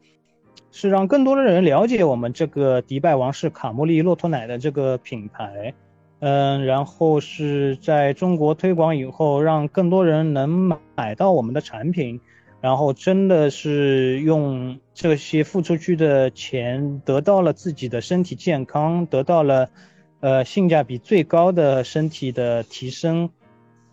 [0.72, 5.74] 是让更多的人了解我们这个迪拜王室卡莫利骆驼奶的这个品牌，
[6.20, 12.22] 嗯，然后是在中国推广以后，让更多人能买到我们的产品，
[12.64, 19.70] 然后真的是用这些付出去的钱，得到了自己的身体健康，得到了，
[20.22, 23.30] 呃，性价比最高的身体的提升，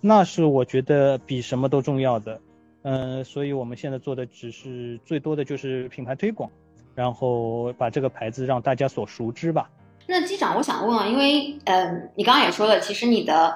[0.01, 2.41] 那是我觉得比什么都重要的。
[2.83, 6.49] 嗯，所以我们现在做的只是最多的就是品牌推广，
[6.95, 9.69] 然后把这个牌子让大家所熟知吧。
[10.07, 13.53] 那机长，我想问啊，因为嗯，你刚刚也说了，其实你的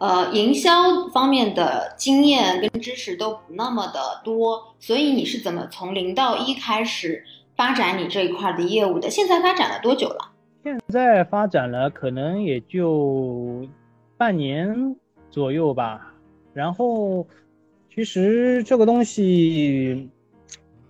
[0.00, 9.08] 呃营销方面的经验跟知识都不那么的多，所以你是怎么从零到一开始发展你这一块的业务的？
[9.08, 10.32] 现在发展了多久了？
[10.64, 13.68] 现在发展了可能也就
[14.16, 14.96] 半年
[15.30, 16.12] 左右吧，
[16.52, 17.24] 然后。
[17.92, 20.08] 其实这个东西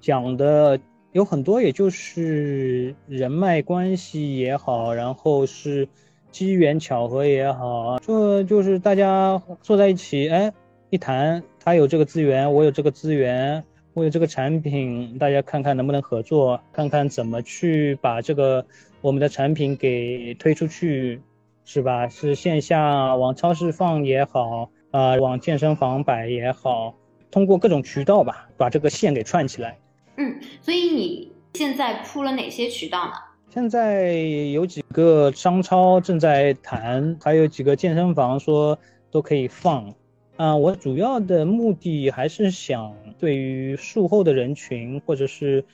[0.03, 0.79] 讲的
[1.13, 5.89] 有很多，也就是人脉关系也好，然后是
[6.31, 10.53] 机缘巧合也好啊，这就是大家坐在一起，哎，
[10.91, 13.63] 一谈，他有这个资源，我有这个资源，
[13.95, 18.65] 我有这个产品，大家看看能不能合作，看看怎么去把这个
[19.01, 21.21] 我们的产品给推出去，
[21.65, 22.09] 是吧？
[22.09, 24.71] 是线下往超市放也好。
[24.93, 26.97] 啊，往健身房摆也好，
[27.31, 29.79] 通过各种渠道吧，把这个线给串起来。
[30.17, 33.13] 嗯，所以你现在铺了哪些渠道呢？
[33.53, 34.13] 现在
[34.53, 38.79] 有几个商超正在谈，还有几个健身房说
[39.11, 39.93] 都可以放。
[40.37, 45.65] 啊，我主要的目的还是想对于术后的人群，或者是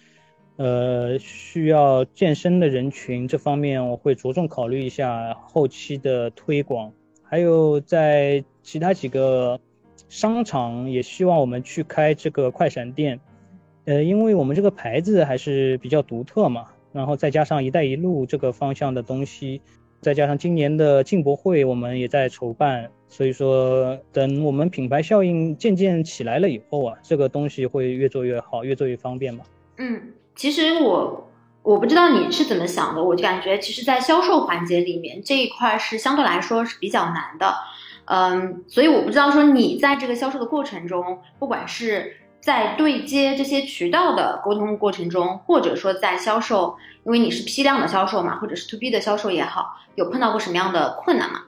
[0.56, 6.90] 呃，需要健身的人群这方面，我会着重考虑一下后期的推广。
[7.22, 9.60] 还有在其他几个
[10.08, 13.20] 商场，也希望我们去开这个快闪店。
[13.84, 19.60] 呃，因为我们这个牌子还是比较独特嘛，然后再加上“一带一路”这个方向的东西，
[20.00, 29.44] 再加上今年的进博会，我们也在筹办，所以说等我们品牌效应渐渐起来了以后啊，这个东西会越做越好，越做越方便嘛。
[29.76, 31.30] 嗯，其实我
[31.62, 37.54] 我不知道你是怎么想的，我就感觉其实，在销售环节里面这一块是相对来说是比较难的，
[38.06, 42.16] 嗯，所以我不知道说你在这个销售的过程中，不管是。
[42.46, 51.40] 在对接这些渠道的沟通过程中，或者说在销售，因为你是批量的销售嘛，或者是 to B 的销售也好，有碰到过什么样的困难吗？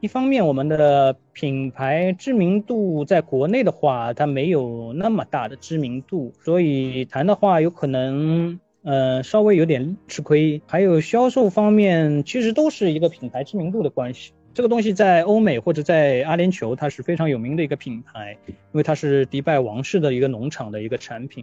[0.00, 10.60] 一方面，我们的品牌知名度在国内的话，它没有那么大的知名度，所以谈的话有可能，呃，稍微有点吃亏。
[10.66, 14.32] 还有销售方面，其实都是一个品牌知名度的关系。
[14.54, 21.42] 这个东西在欧美或者在阿联酋，它是非常有名的一个品牌，因为它是迪拜王室的一个农场的一个产品。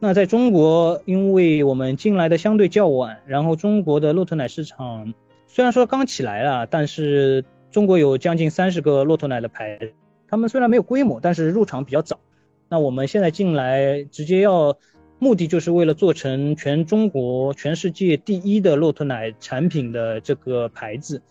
[0.00, 5.14] 那在中国，因为我们进来的相对较晚，然后中国的骆驼奶市场
[5.46, 9.78] 虽然说刚起来了，但是中国有将近三十个骆驼奶的牌，
[10.26, 12.18] 他们虽然没有规模，但是入场比较早。
[12.68, 14.76] 那我们现在进来，直接要
[15.20, 21.22] 目的就是为了做成全中国、全世界第一的骆驼奶产品的这个牌子。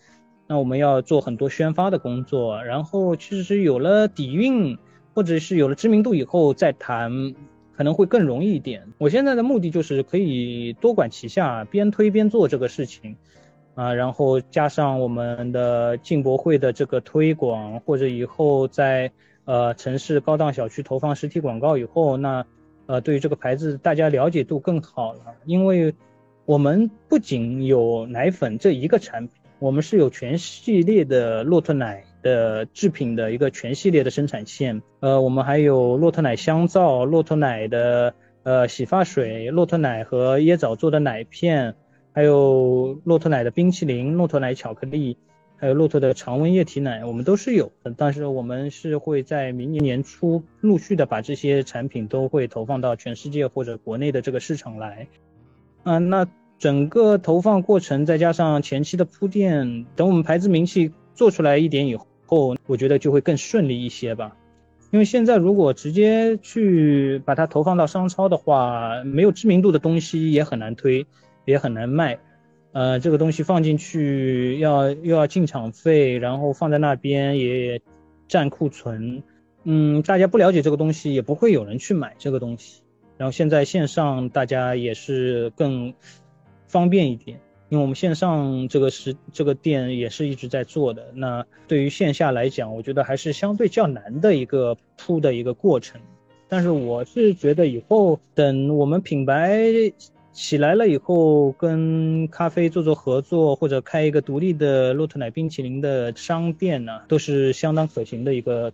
[0.50, 4.76] 那我们要做很多宣发的工作，然后其实是有了底蕴，
[5.14, 7.36] 或者是有了知名度以后再谈，
[7.72, 8.82] 可能会更容易一点。
[8.98, 13.14] 我现在的目的就是可以多管齐下，边推边做这个事情，
[13.76, 19.12] 啊，然后加上我们的进博会的这个推广，或者以后在
[19.44, 22.44] 呃城市高档小区投放实体广告以后，那
[22.86, 25.94] 呃对于这个牌子大家了解度更好了，因为
[26.44, 29.39] 我们不仅有奶粉这一个产品。
[29.60, 41.74] 我们是有全系列的骆驼奶的制品的一个全系列的生产线，呃，我们还有骆驼奶香皂、骆驼奶的呃洗发水、骆驼奶和椰枣做的奶片，
[42.14, 45.18] 还有骆驼奶的冰淇淋、骆驼奶巧克力，
[45.58, 47.92] 还有骆驼的常温液体奶，我们都是有的。
[47.94, 55.06] 但是我们是会在明年年初陆续的把这些产品都会投放到全世界或者国内的这个市场来，
[55.84, 56.26] 嗯，那。
[56.60, 61.96] 整个投放过程，再加上前期的铺垫，等我们牌子名气做出来一点以
[62.26, 64.36] 后，我觉得就会更顺利一些吧。
[64.90, 71.06] 因为现在如果直接去把它投放到商超的话，没有知名度的东西也很难推，
[71.46, 72.18] 也很难卖。
[72.72, 77.80] 呃，这个东西放进去要又要进场费，然后放在那边也
[78.28, 79.22] 占库存。
[79.64, 82.82] 嗯，大家不了解这个东西，也不会有人去买这个东西。
[83.16, 85.94] 然后现在线上大家也是更。
[86.70, 91.10] 方便一点，因为我们线上这个是这个店也是一直在做的。
[91.14, 96.00] 那对于线下来讲，我觉得还是相对较难的一个铺的一个过程。
[96.48, 99.60] 但是我是觉得以后等我们品牌
[100.32, 108.72] 起来了以后，跟咖啡做做合作，或者开一个独立的骆驼奶冰淇淋的商店呢，都是相当可行的一个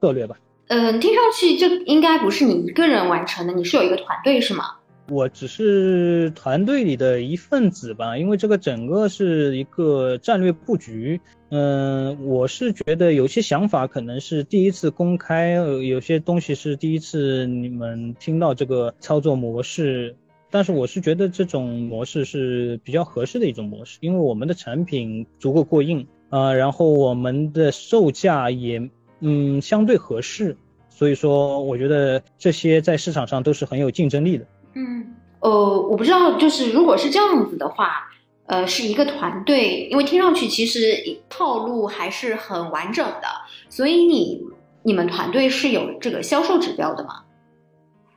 [0.00, 0.36] 策略吧。
[0.68, 4.64] 嗯，听上去这应该不是你一个人完成的，你是有一个团队是吗？
[5.10, 11.20] 我只是团队里的一份子吧，因为这个整个是一个战略布局。
[11.50, 20.14] 嗯，我是觉得有些想法可能是第一次公开，有些东西是第一次你们听到这个操作模式。
[20.50, 28.90] 但是我是觉得这种模式是比较合适的一种模式，因为我们的产品足够过硬啊，然后我们的售价也
[29.20, 30.56] 嗯相对合适，
[30.90, 34.46] 所以说我觉得这些在市场上都是很有竞争力的。
[34.78, 38.08] 嗯，呃，我不知道，就是如果是这样子的话，
[38.46, 43.26] 呃，是一个团队，因为听上去其实套路还是很完整的，
[43.68, 44.40] 所以你
[44.84, 47.22] 你们团队是有这个销售指标的吗？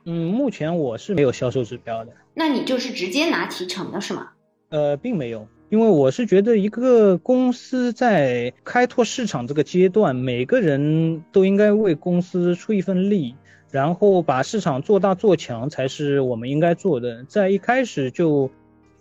[0.04, 2.12] 嗯，目前我是没有销售指标的。
[2.32, 4.28] 那你就是直接拿提成的是吗？
[4.68, 13.34] 呃，并没有，因为我是觉得一个公司在开拓市场这个阶段，每个人都应该为公司出一份力。
[13.72, 18.50] 然后把市场做大做强才是我们应该做的，在一开始就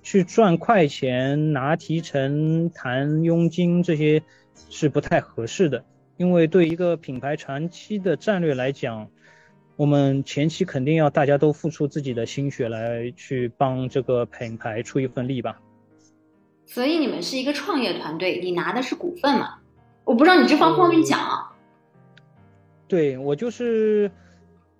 [0.02, 4.24] 去赚快钱、拿提成、谈佣金这些
[4.70, 5.84] 是不太合适的，
[6.16, 9.10] 因为对一个品牌长期的战略来讲，
[9.76, 15.60] 我们前期肯定要大家都付出自己的心血来去帮这个品牌出一份力吧。
[16.66, 19.56] 所以你们是一个创业团队，你拿的是股份嘛？
[20.06, 21.20] 我不知道你这方方便讲。
[22.88, 24.10] 对我就是。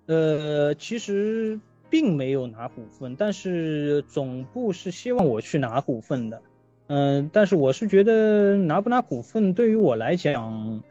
[0.06, 6.42] 呃，其实并没有拿股份，但是总部是希望我去拿股份的。
[6.88, 10.82] 嗯，但是我是觉得拿不拿股份对于我来讲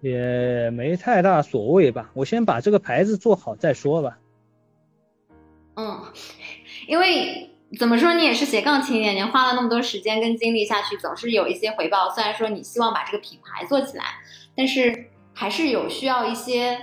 [0.00, 2.10] 也没太大所谓吧。
[2.14, 4.18] 我先把这个牌子做好再说吧。
[5.76, 6.02] 嗯，
[6.86, 12.10] 因为怎么说，你也是斜杠青年，你花了那么多时间跟精力下去，总是有一些回报。
[12.10, 14.04] 虽然说你希望把这个品牌做起来，
[14.56, 16.78] 但是还是有需要一些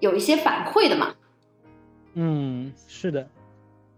[0.00, 1.14] 有一些反馈的嘛。
[2.14, 3.28] 嗯，是的，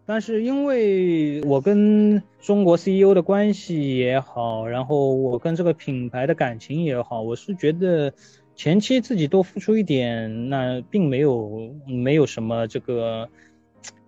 [0.05, 8.13] 但是因为我跟中国 CEO 的关系也好，然后我跟这个品牌的感情也好，我是觉得
[8.55, 13.29] 前期自己多付出一点，那并没有没有什么这个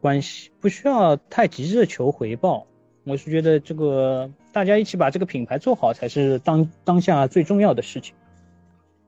[0.01, 2.67] 关系，不需要太急着求回报。
[3.05, 8.15] 我是觉得这个大家一起把这个品牌做好才是当当下最重要的事情。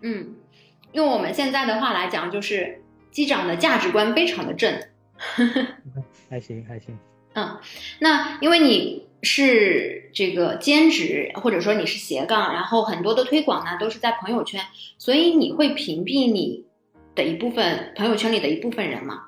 [0.00, 0.34] 嗯，
[0.96, 2.82] 用我们现在的话来讲，就是。
[3.12, 4.70] 机长的价值观非常的正，
[6.28, 6.98] 还行还行。
[7.32, 7.56] 嗯，
[7.98, 14.60] 那因为你是这个兼职，或者说你是斜杠，然后很多的推广呢都是在朋友圈，
[14.98, 16.66] 所以你会屏蔽你
[17.14, 19.22] 的一部分朋友圈里的一部分人吗？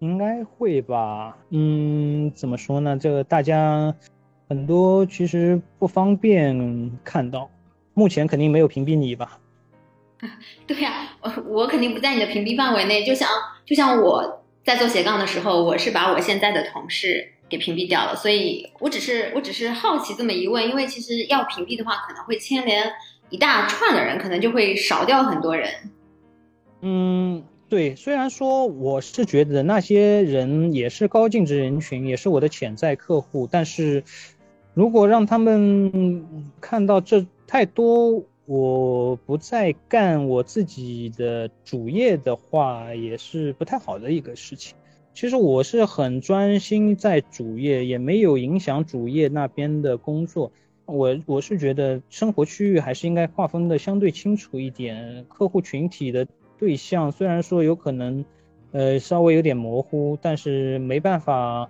[0.00, 1.34] 应该会吧。
[1.48, 2.98] 嗯，怎么说呢？
[2.98, 3.94] 这个大家
[4.50, 7.48] 很多其实不方便看到，
[7.94, 9.40] 目前肯定没有屏蔽你吧。
[10.66, 13.04] 对呀，我我肯定不在你的屏蔽范围内。
[13.04, 13.28] 就像
[13.64, 18.16] 就像我在做斜杠的时候，我是把我现在的同事给屏蔽掉了。
[18.16, 22.90] 所以我只是我只是好奇这么一问，因为其实要屏蔽的话，可能会牵连
[23.30, 25.70] 一大串的人，可能就会少掉很多人。
[26.80, 27.94] 嗯，对。
[27.94, 34.02] 虽然说我是觉得那些人也是高净值人群，也是我的潜在客户，但是
[34.74, 36.26] 如果让他们
[36.60, 38.24] 看到这太多。
[38.48, 44.74] 我不再干我自己的主业的话，也是不太好的一个事情。
[45.12, 50.50] 其实我是很专心在主业，也没有影响主业那边的工作。
[50.86, 55.26] 我我是觉得生活区域还是应该划分的相对清楚一点。
[55.28, 56.26] 客户群体的
[56.56, 58.24] 对象虽然说有可能，
[58.72, 61.68] 呃，稍微有点模糊，但是没办法，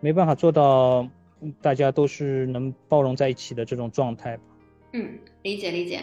[0.00, 1.08] 没办法做到
[1.62, 4.36] 大家都是能包容在一起的这种状态。
[4.96, 6.00] 嗯，理解理解，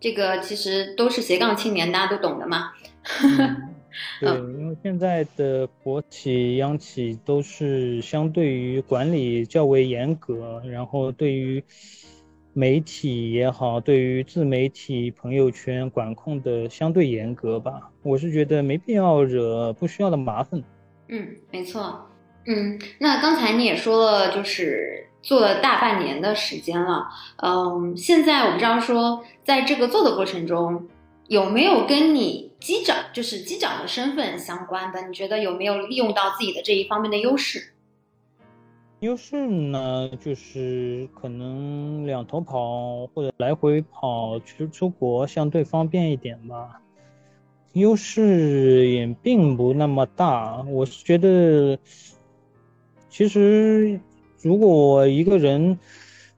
[0.00, 2.72] 这个其实都是斜杠青年，大家都懂的嘛。
[4.18, 11.62] 对，因为现在的国企、央企都是相对于管理较为严格，然后对于
[12.52, 17.92] 媒体也好，对于自媒体、朋友圈管控的相对严格吧。
[18.02, 20.60] 我是觉得没必要惹不需要的麻烦。
[21.06, 22.08] 嗯，没错。
[22.46, 25.06] 嗯，那刚才你也说了，就是。
[25.22, 30.88] 做了大半年的时间了，嗯，现在我不知道说，在这个做的过程中，
[31.28, 35.00] 有没有跟你机长，就是机长的身份相关的？
[35.06, 37.72] 你觉得有没有利用到自己的这一方面的优势？
[38.98, 46.80] 优势呢，就是可能两头跑或者来回跑去出国相对方便一点吧。
[47.74, 51.78] 优势也并不那么大，我是觉得，
[53.08, 54.00] 其实。
[54.42, 55.78] 如果一个人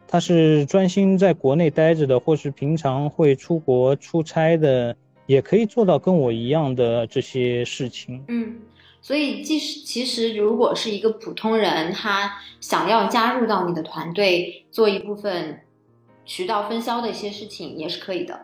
[0.07, 4.94] 他是专心在国内待着的，或是平常会出国出差的，
[5.26, 8.22] 也可以做到跟我一样的这些事情。
[8.28, 8.57] 嗯，
[9.00, 12.30] 所以即使其实如果是一个普通人，他
[12.61, 15.59] 想要加入到你的团队，做一部分
[16.24, 18.38] 渠道分销的一些事情，也是可以的。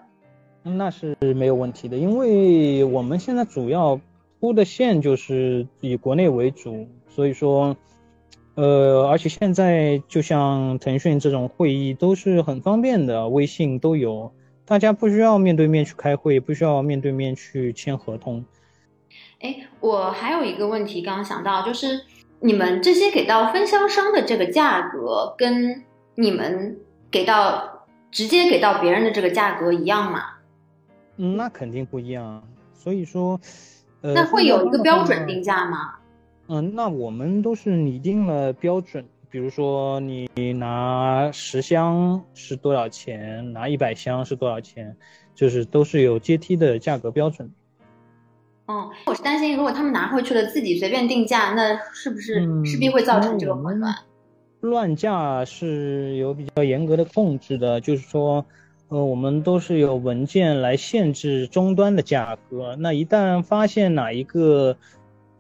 [0.63, 4.01] 那是没有问题的，因为我们现在主要
[4.41, 7.77] 铺的线就是以国内为主，所以说。
[8.57, 14.33] 呃，而且现在就像腾讯这种会议都是很方便的，微信都有，
[14.65, 18.45] 大家不需要面对面去开会，不需要面对面去签合同。
[19.41, 22.03] 哎，我还有一个问题，刚刚想到，就是
[22.41, 25.83] 你们这些给到分销商的这个价格，跟
[26.17, 26.79] 你们
[27.11, 30.25] 给到直接给到别人的这个价格一样吗？
[31.17, 32.43] 嗯，那肯定不一样。
[32.75, 33.41] 所以说，
[34.03, 35.95] 呃，那会有一个标准定价吗？
[36.53, 40.29] 嗯，那我们都是拟定了标准，比如说你
[40.59, 44.97] 拿十箱是多少钱，拿一百箱是多少钱，
[45.33, 47.49] 就是都是有阶梯的价格标准。
[48.67, 53.95] 哦，我是担心如果他们拿回去了自己随便定价，那是不是势必会造成这个混乱？
[54.61, 58.45] 乱价是有比较严格的控制的，就是说，
[58.89, 62.75] 呃，我们都是有文件来限制终端的价格。
[62.77, 64.77] 那一旦发现哪一个。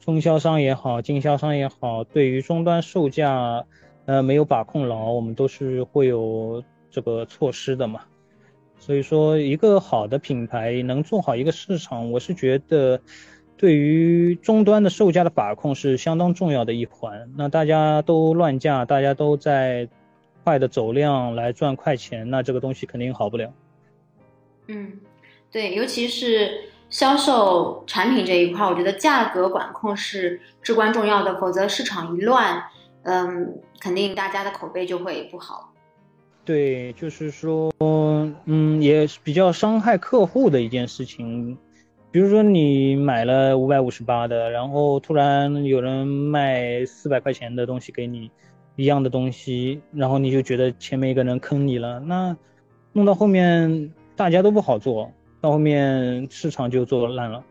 [0.01, 3.64] 分销商也好，经销商也好，对于终端售价，
[4.07, 8.01] 呃，没有把控牢，我们都是会有这个措施的嘛。
[8.78, 12.98] 所以说，一个好的品牌能做好一个市场，我是觉得，
[13.59, 17.30] 对于终端的售价的把控是相当重要的一环。
[17.36, 19.86] 那大家都乱价，大家都在
[20.44, 23.53] 快的走量来赚快钱，那这个东西肯定好不了。
[24.68, 24.98] 嗯，
[25.53, 26.51] 对，尤其是
[26.91, 32.62] 销售产品这一块，我觉得价格管控是至关重要的，否则市场一乱，
[33.05, 35.72] 嗯，肯定大家的口碑就会不好。
[36.45, 37.72] 对，就是说，
[38.45, 41.57] 嗯，也比较伤害客户的一件事情。
[42.11, 48.28] 比如说你买了五百五十八的，然后突然有人卖四百块钱的东西给你，
[48.74, 52.36] 一样的东西，然后你就觉得前面一个人坑你了，那
[52.93, 57.45] 弄到后面大家都不好做，到后面市场就做烂了。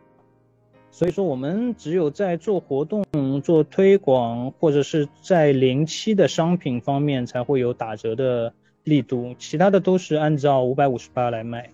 [0.92, 3.06] 所以说我们只有在做活动、
[3.42, 11.70] 做推广或者是在临期的商品方面才会有打折的力度，其他的都是按照五百五十八来卖，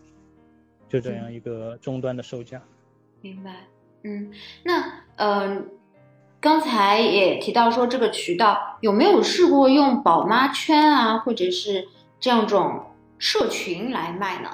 [0.89, 2.61] 就这样一个终端的售价。
[3.21, 3.51] 明白，
[4.03, 4.31] 嗯，
[4.63, 5.69] 那嗯，
[6.39, 11.87] 刚才也提到说这个渠道有没有试过用宝妈圈啊，或者是
[12.19, 12.83] 这样种
[13.17, 14.49] 社群来卖呢？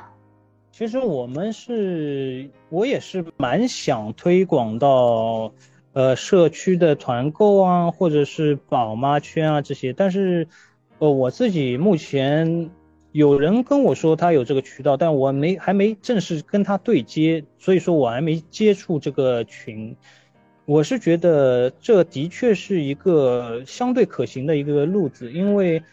[0.72, 5.54] 其实我们是，我也是蛮想推广到，
[5.94, 10.48] 呃，社区的团购啊，或者是宝妈圈啊这些，但是，
[11.00, 12.70] 呃，我自己目前。
[13.14, 19.94] 有人跟我说他有这个渠道，但我没还没正式跟他对接，所以说我还没接触这个群。
[20.64, 25.84] 我是觉得这的确是一个相对可行的一个路子，因为，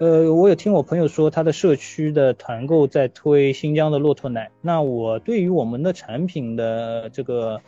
[0.00, 7.60] 呃，我有听我朋友说他的社区的团购在推新疆的骆驼奶，那我对于我们的产品的这个，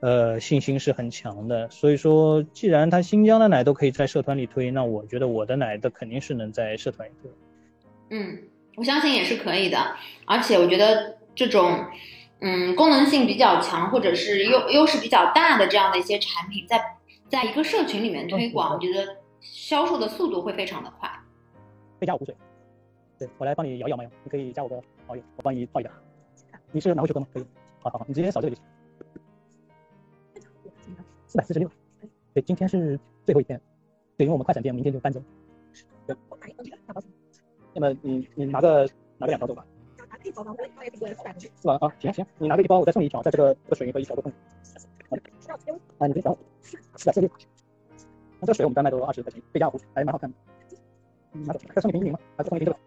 [0.00, 1.68] 呃，信心是很强的。
[1.68, 7.30] 所以说，既然他新疆的奶都可以在社团里推，那我觉得我的奶的肯定是能在社团里推。
[8.08, 8.38] 嗯，
[8.76, 9.76] 我相信也是可以的，
[10.24, 11.84] 而且我觉得这种，
[12.40, 16.80] 嗯，功能性比较强或者是优优势比较大的这样的一些产品，在
[17.28, 21.10] 在一个社群里面推广，我觉得销售的速度会非常的快。
[22.04, 22.36] 可以加我壶水，
[23.18, 25.90] 对我来帮你摇一摇嘛，你可以加我个好友，我帮你泡一个。
[26.70, 27.26] 你是拿回去喝吗？
[27.32, 27.46] 可以，
[27.80, 28.64] 好好好，你直接扫这个就行。
[31.26, 31.70] 四百四十六，
[32.34, 33.58] 对，今天是最后一天，
[34.18, 35.22] 对，因为我们快闪店明天就搬走。
[37.72, 38.86] 那么你你拿个
[39.16, 39.64] 拿个两条走吧。
[40.22, 40.30] 是
[41.66, 41.78] 吧？
[41.80, 44.30] 啊，行行，你拿个一包，我再送你一条，在这个这个水银和一条都送。
[45.98, 47.30] 啊，你别找，四百四十六。
[48.40, 50.36] 那这水我们单卖都二十块钱，贝加壶还蛮好看的。
[51.34, 52.18] 拿走，再送你瓶一瓶吗？
[52.36, 52.78] 还是送你瓶这个？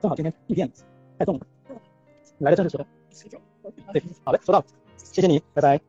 [0.00, 0.70] 正好今天地垫
[1.18, 1.46] 太重了，
[2.38, 2.86] 来的正是时候。
[3.92, 4.62] 对，好嘞，收到，
[4.96, 5.80] 谢谢你，拜拜。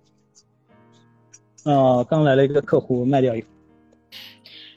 [1.65, 3.47] 呃，刚来了一个客户，卖掉一个。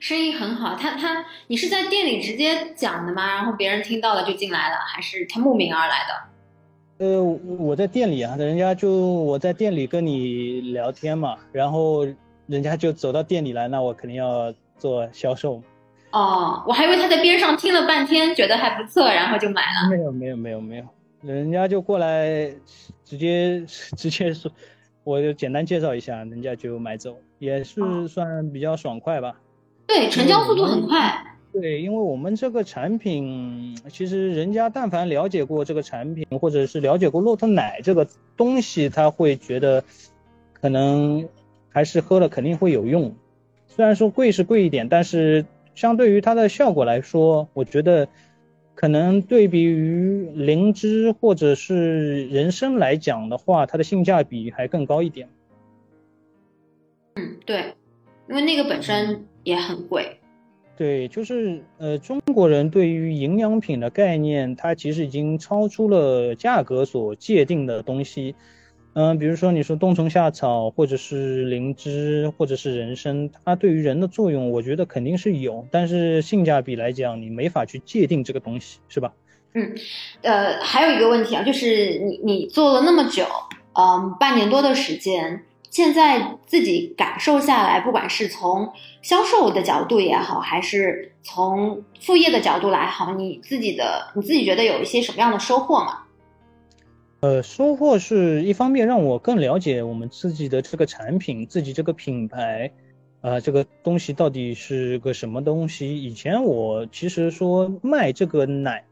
[0.00, 3.36] 生意很好，他他你是在店里直接讲的吗？
[3.36, 7.06] 然后别人听到了就进来了，还是他慕名而来的？
[7.06, 12.04] 呃，我在店里啊，人家就我在店里跟你聊天嘛，然后
[12.46, 15.62] 人家就走到店里来，那我肯定要做销售。
[16.12, 19.88] 哦，我还以为他在边上听了半天，觉得还不错，然后就买了。
[19.90, 20.84] 没有没有没有没有，
[21.22, 22.52] 人家就过来
[23.04, 24.50] 直接直接说，
[25.04, 29.36] 我就简单介绍一下，人家就买走，也是算比较爽快吧。
[29.86, 31.26] 对，成交速度很快。
[31.52, 38.06] 对，因为我们这个产品，其实人家但凡了解过这个产品，或者是了解过骆驼奶这个
[38.36, 39.82] 东西，他会觉得
[40.60, 41.28] 可能
[41.68, 43.14] 还是喝了肯定会有用。
[43.66, 45.44] 虽然说贵是贵一点，但是
[45.74, 48.08] 相对于它的效果来说，我觉得
[48.74, 55.28] 可能对比于灵芝或者是人参来讲的话，它的性价比还更高一点。
[57.14, 57.74] 嗯，对，
[58.28, 59.26] 因为那个本身。
[59.42, 60.18] 也很贵，
[60.76, 68.34] 对，就是呃，中国人对于营养品的概念，它其实已经超出了价格所界定的东西。
[68.92, 79.12] 嗯，比如说你说冬虫夏草，或者是灵芝，或者是人参，它对于人的作用，我觉得肯定是有，但是性价比来讲，你没法去界定这个东西，是吧？
[79.54, 79.74] 嗯，
[80.22, 83.24] 呃，还有一个问题啊，就是你你做了那么久，
[83.74, 85.44] 嗯，半年多的时间。
[85.70, 88.68] 现在自己感受下来，不管是从
[89.02, 96.00] 销售的角度也好，还是从副业的角度来好，你自己的你自己觉得有一些什么样的收获吗？
[97.20, 102.70] 呃，收获是一方面让我更了解我们自己的这个产品，自己这个品牌，
[103.20, 106.02] 啊，这个东西到底是个什么东西？
[106.02, 108.84] 以前我其实说卖这个奶，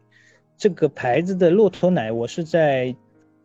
[0.57, 2.95] 这个牌子的骆驼奶，我是在。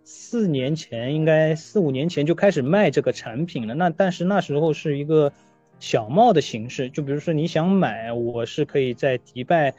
[0.05, 3.73] 四年前，应该四五年前就开始卖这个产品了。
[3.73, 5.31] 那但是那时候是一个
[5.79, 9.73] 小贸的形式，就比如说你想买，我是可以在迪拜，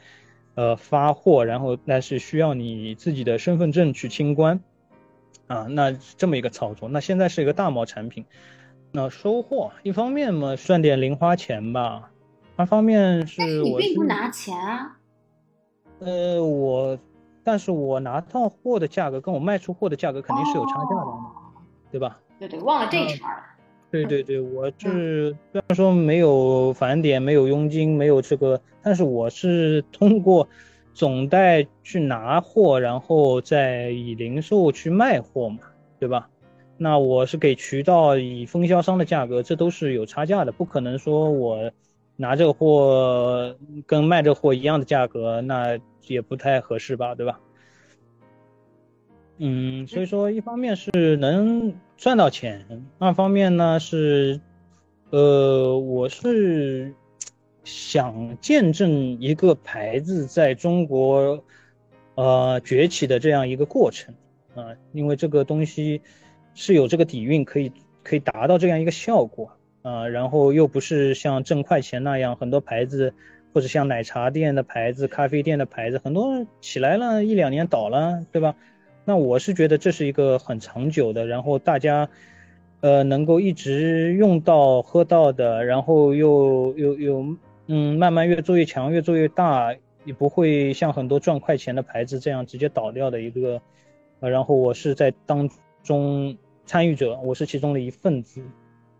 [0.55, 4.59] 呃发货，然后但是需要你自己的身份证去清关。
[5.47, 8.25] 啊，那这么一个操作，那现在是一个大毛产品，
[8.91, 12.11] 那收获一方面嘛赚点零花钱吧，
[12.55, 14.97] 二方面是我并不拿钱啊。
[15.99, 16.97] 呃，我，
[17.43, 21.11] 但是我拿到货的价格跟我卖出货的价格肯定是有差价的，
[21.91, 22.19] 对吧？
[22.39, 23.43] 对对，忘了这茬了。
[23.91, 30.49] 对对对，我是虽然说没有返点，没有佣金，没有这个，但是我是通过
[30.95, 35.59] 总代去拿货，然后再以零售去卖货嘛，
[35.99, 36.29] 对吧？
[36.77, 41.71] 那我是给渠道以分销商的价格，这都是有差价的，不可能说我
[42.15, 45.77] 拿这个货跟卖这货一样的价格，那
[46.07, 47.39] 也不太合适吧，对吧？
[49.37, 52.65] 嗯，所以说一方面是能赚到钱，
[52.99, 54.39] 二方面呢是，
[55.09, 56.93] 呃，我是
[57.65, 61.43] 想见证一个牌子在中国，
[62.15, 64.15] 呃崛起的这样一个过程
[64.55, 66.01] 啊，因为这个东西
[66.53, 67.69] 是有这个底蕴可以
[68.03, 69.51] 可以达到这样一个效果
[69.81, 73.13] 啊，然后又不是像挣快钱那样，很多牌子
[73.53, 78.55] 或者像奶茶店的牌子、咖啡店的牌子，很多起来了一两年倒了，对吧？
[79.05, 82.09] 那我是觉得这是一个很长久的，然后大家，
[82.81, 87.25] 呃，能够一直用到喝到的，然后又又又，
[87.67, 93.61] 嗯，慢慢越做越强，越做越大，也不会像很多赚快钱的牌子这样直接倒掉的一个，
[94.19, 95.49] 呃，然后我是在当
[95.83, 98.41] 中参与者，我是其中的一份子，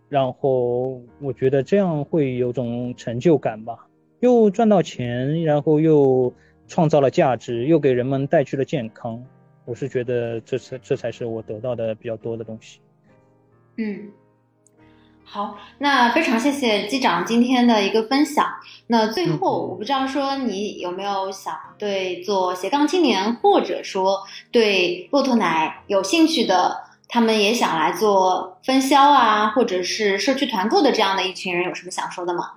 [0.09, 3.88] 然后我觉得这样会有种成就感吧，
[4.20, 6.34] 又赚到钱，然后又
[6.68, 9.24] 创造了价值，又给人们带去了健康。
[9.66, 12.80] 我是觉得这才这才是我得到的比较多的东西。
[13.78, 14.11] 嗯，
[15.28, 18.47] 好，那非常谢谢机长今天的一个分享。
[18.88, 26.78] 那最后，我不知道说你有没有想对做斜杠青年，或者说对骆驼奶有兴趣的，
[27.09, 32.51] 他们也想来做分销啊，或者是社区团购的这样的一群人，有什么想说的吗？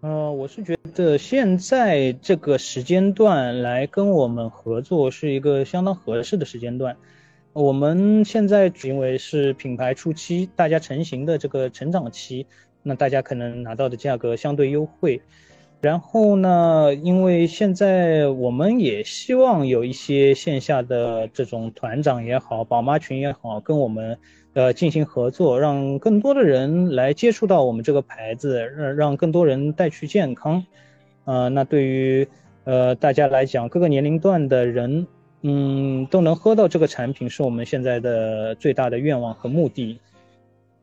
[0.00, 6.96] 呃，我是觉得现在这个时间段来跟我们合作是一个相当合适的时间段。
[7.60, 12.46] 我们现在因为是品牌初期，大家成型的这个成长期，
[12.84, 15.20] 那大家可能拿到的价格相对优惠。
[15.80, 24.16] 然后呢，因为现在我们也希望有一些线下的这种团长也好，宝妈群也好，跟我们。
[24.54, 30.64] 呃，进行合作，让更多的人来接触到我们这个牌子，让让更多人带去健康。
[31.26, 32.26] 呃，那对于
[32.64, 35.06] 呃大家来讲，各个年龄段的人，
[35.42, 40.00] 嗯，都能喝到这个产品，是我们现在的最大的愿望和目的。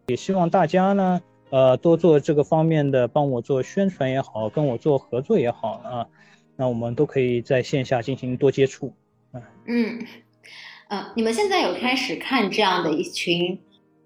[0.07, 6.07] 也希望大家呢，呃，多做这个方面的，帮我做宣传也好，跟我做合作也好啊，
[6.55, 8.93] 那我们都可以在线下进行多接触。
[9.67, 10.05] 嗯。
[10.87, 13.59] 嗯，你们现在有开始看这样的一群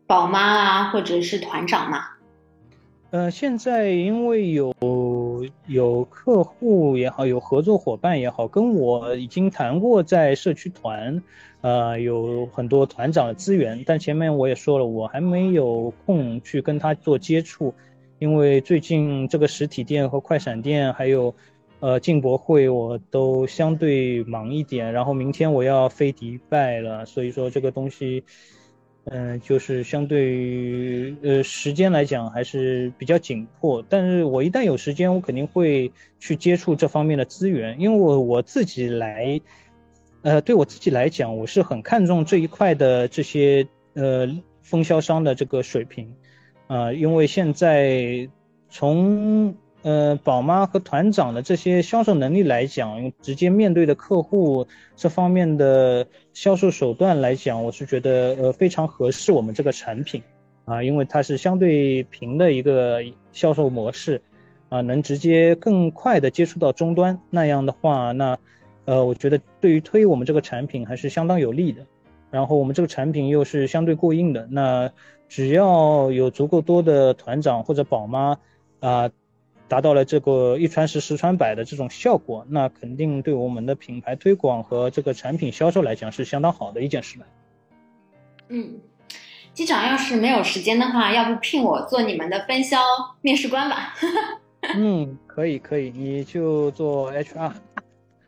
[0.08, 2.00] 宝妈啊，或者是团长吗？
[3.12, 4.74] 呃，现在因为有
[5.68, 11.22] 有客户也好，有合作伙伴也好，跟我已经谈过在社区团，
[11.62, 17.74] 呃，有很多团长的资源，但前面我也说了，我还没有空去跟他做接触，
[18.20, 21.34] 因为最近这个实体店和快闪店还有。
[21.82, 28.26] 呃，进博会我都相对忙一点，然后明天我要飞迪拜了，所以说这个东西，
[29.06, 33.84] 嗯，就是相对于呃时间来讲还是比较紧迫。
[33.90, 39.42] 但是我一旦有时间，我肯定会去接触这方面的资源，因为我我自己来，
[40.22, 44.28] 呃，对我自己来讲，我是很看重这一块的这些呃
[44.62, 46.14] 分销商的这个水平，
[46.68, 48.30] 啊，因为现在
[48.70, 54.68] 从呃，宝妈和团长的这些销售能力来讲，直接面对的客户
[54.98, 60.22] 这方面的销售手段来讲，我是觉得呃非常合适我们这个产品，
[60.66, 63.02] 啊，因为它是相对平的一个
[63.32, 64.22] 销售模式，
[64.68, 68.38] 啊，能直接更快的接触到终端，那样的话，那
[68.84, 71.86] 呃，我觉得对于推我们这个产品还是相当有利的。
[72.32, 74.92] 然后我们这个产品又是相对过硬的，那
[75.30, 78.38] 只要有足够多的团长或者宝妈
[78.82, 79.10] 啊。
[79.70, 87.26] 达到了这个一传十十传百的这种效果，那肯定对我们的品牌推广和这个产品销售来讲是相当好的一件事了。
[88.50, 88.80] 嗯，
[89.54, 92.80] 机长要是没有时间的话，要不聘我做你们的分销
[93.22, 93.94] 面试官吧？
[94.76, 97.54] 嗯，可以可以，你就做 HR。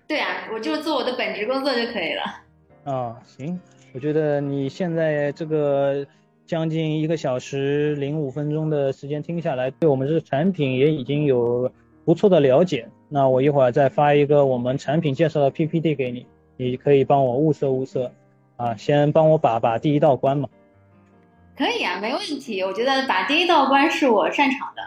[0.07, 2.93] 对啊，我就做我的本职工作就可以了。
[2.93, 3.59] 啊，行，
[3.93, 6.05] 我觉得你现在这个。
[6.51, 11.71] 将近一个小时零五分钟的时间听下来，对我们这个产品也已经有
[12.03, 12.89] 不错的了解。
[13.07, 16.25] 那我一会儿再发一个我们产品介绍的 PPT 给你，
[16.57, 18.11] 你可以帮我物色物色，
[18.57, 20.49] 啊，先帮我把把第一道关嘛。
[21.55, 22.61] 可以啊，没问题。
[22.63, 24.81] 我觉得把第一道关是我擅长的。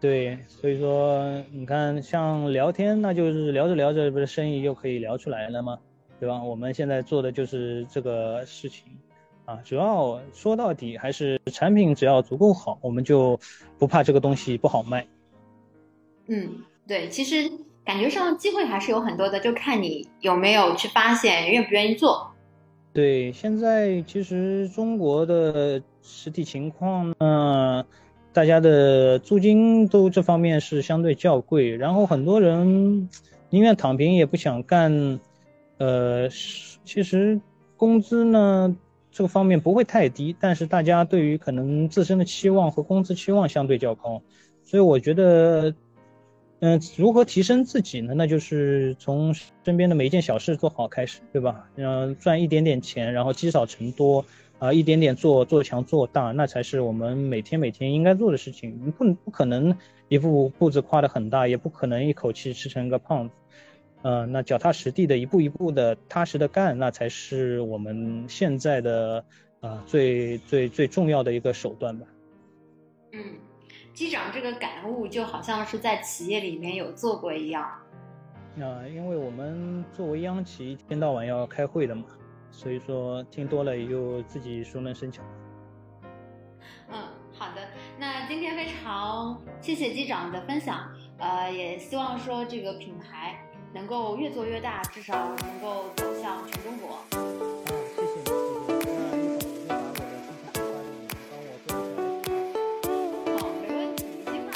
[0.00, 5.78] 对，所以说你看，像聊天，那就是聊着聊着，不是生意又可以聊出来了吗？
[6.18, 6.42] 对吧？
[6.42, 8.82] 我们现在做的就是这个事情，
[9.48, 13.40] 啊，主要说到底还是产品只要足够好，我们就
[13.78, 15.06] 不怕这个东西不好卖。
[16.26, 17.50] 嗯，对，其实
[17.82, 22.30] 感觉上机会还是有很多的，就看你有没有去发现，愿不愿意做。
[22.92, 27.82] 对，现在其实中国的实体情况呢。
[28.30, 33.08] 大家的租金都这方面是相对较贵，然后很多人
[33.50, 35.18] 宁愿躺平也不想干，
[35.78, 37.40] 呃，其实
[37.76, 38.76] 工资呢
[39.18, 44.22] 这个方面不会太低，但是大家对于可能自身的期望和工资期望相对较高，
[44.62, 45.74] 所以我觉得，
[46.60, 48.14] 嗯，如何提升自己呢？
[48.14, 51.68] 那就是从身边的每一件小事做好开始，对吧？
[51.74, 54.24] 嗯，赚一点点钱，然后积少成多。
[54.60, 58.76] 啊，一点点做做强做大，那才是我们每天每天应该做的事情。
[58.92, 59.76] 不不可能
[60.08, 63.34] 一步步子跨得很大，也不可能一口气吃成个胖子。
[64.02, 69.24] 呃，那脚踏实地的一步一步的踏实的干，那才是我们现在的
[69.60, 72.06] 啊最最最重要的一个手段吧。
[73.12, 73.20] 嗯，
[73.92, 77.64] 机长这个感悟就好像是在企业里面有做过一样。
[78.60, 82.04] 啊，因为我们作为央企，一天到晚要开会的嘛。
[82.50, 85.22] 所以说听多了也就自己熟能生巧。
[86.90, 86.98] 嗯，
[87.32, 87.60] 好的。
[87.98, 93.38] 那今天非常谢谢机长的分享，呃，也希望说这个品牌
[93.74, 96.96] 能够越做越大，至少能够走向全中国。
[97.10, 97.18] 啊，
[97.94, 99.54] 谢谢你，谢谢。
[99.68, 100.88] 那一会儿我就把我的信息发给你，
[101.28, 103.38] 帮我做一下。
[103.38, 104.50] 好，没问题，行吧。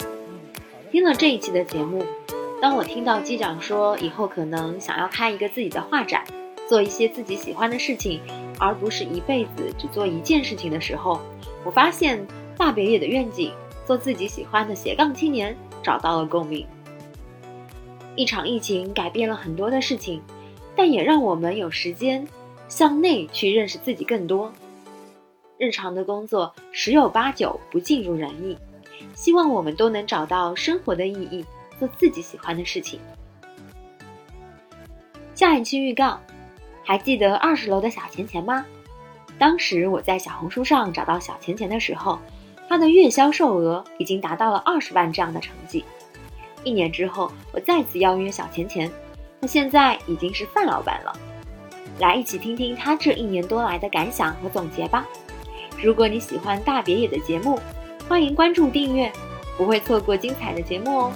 [0.00, 0.06] 嗯，
[0.54, 0.90] 好的。
[0.90, 2.04] 听了这一期的节目，
[2.60, 6.24] 当我听到机长说以后可能想要开一个自己的画展。
[6.68, 8.20] 做一些自己喜欢的事情，
[8.58, 11.20] 而不是一辈子只做一件事情的时候，
[11.64, 12.26] 我发现
[12.56, 13.52] 大别野的愿景，
[13.86, 16.66] 做自己喜欢的斜杠青年，找到了共鸣。
[18.16, 20.20] 一场疫情改变了很多的事情，
[20.74, 22.26] 但也让我们有时间
[22.68, 24.52] 向内去认识自己更多。
[25.58, 28.56] 日常的工作十有八九不尽如人意，
[29.14, 31.44] 希望我们都能找到生活的意义，
[31.78, 32.98] 做自己喜欢的事情。
[35.34, 36.18] 下一期预告。
[36.88, 38.64] 还记得二十楼的小钱钱吗？
[39.40, 42.16] 当时我在小红书上找到小钱钱的时候，
[42.68, 45.84] 他的月销售额已经达到了二十万这样的成绩。
[46.66, 48.90] 一年之后，我再次邀约小钱钱，
[49.40, 51.16] 他现在已经是范老板了。
[52.00, 55.06] 来一起听听他这一年多来的感想和总结吧。
[55.80, 57.60] 如果你喜欢大别野的节目，
[58.08, 59.12] 欢迎关注订阅，
[59.56, 61.12] 不会错过精彩的节目哦。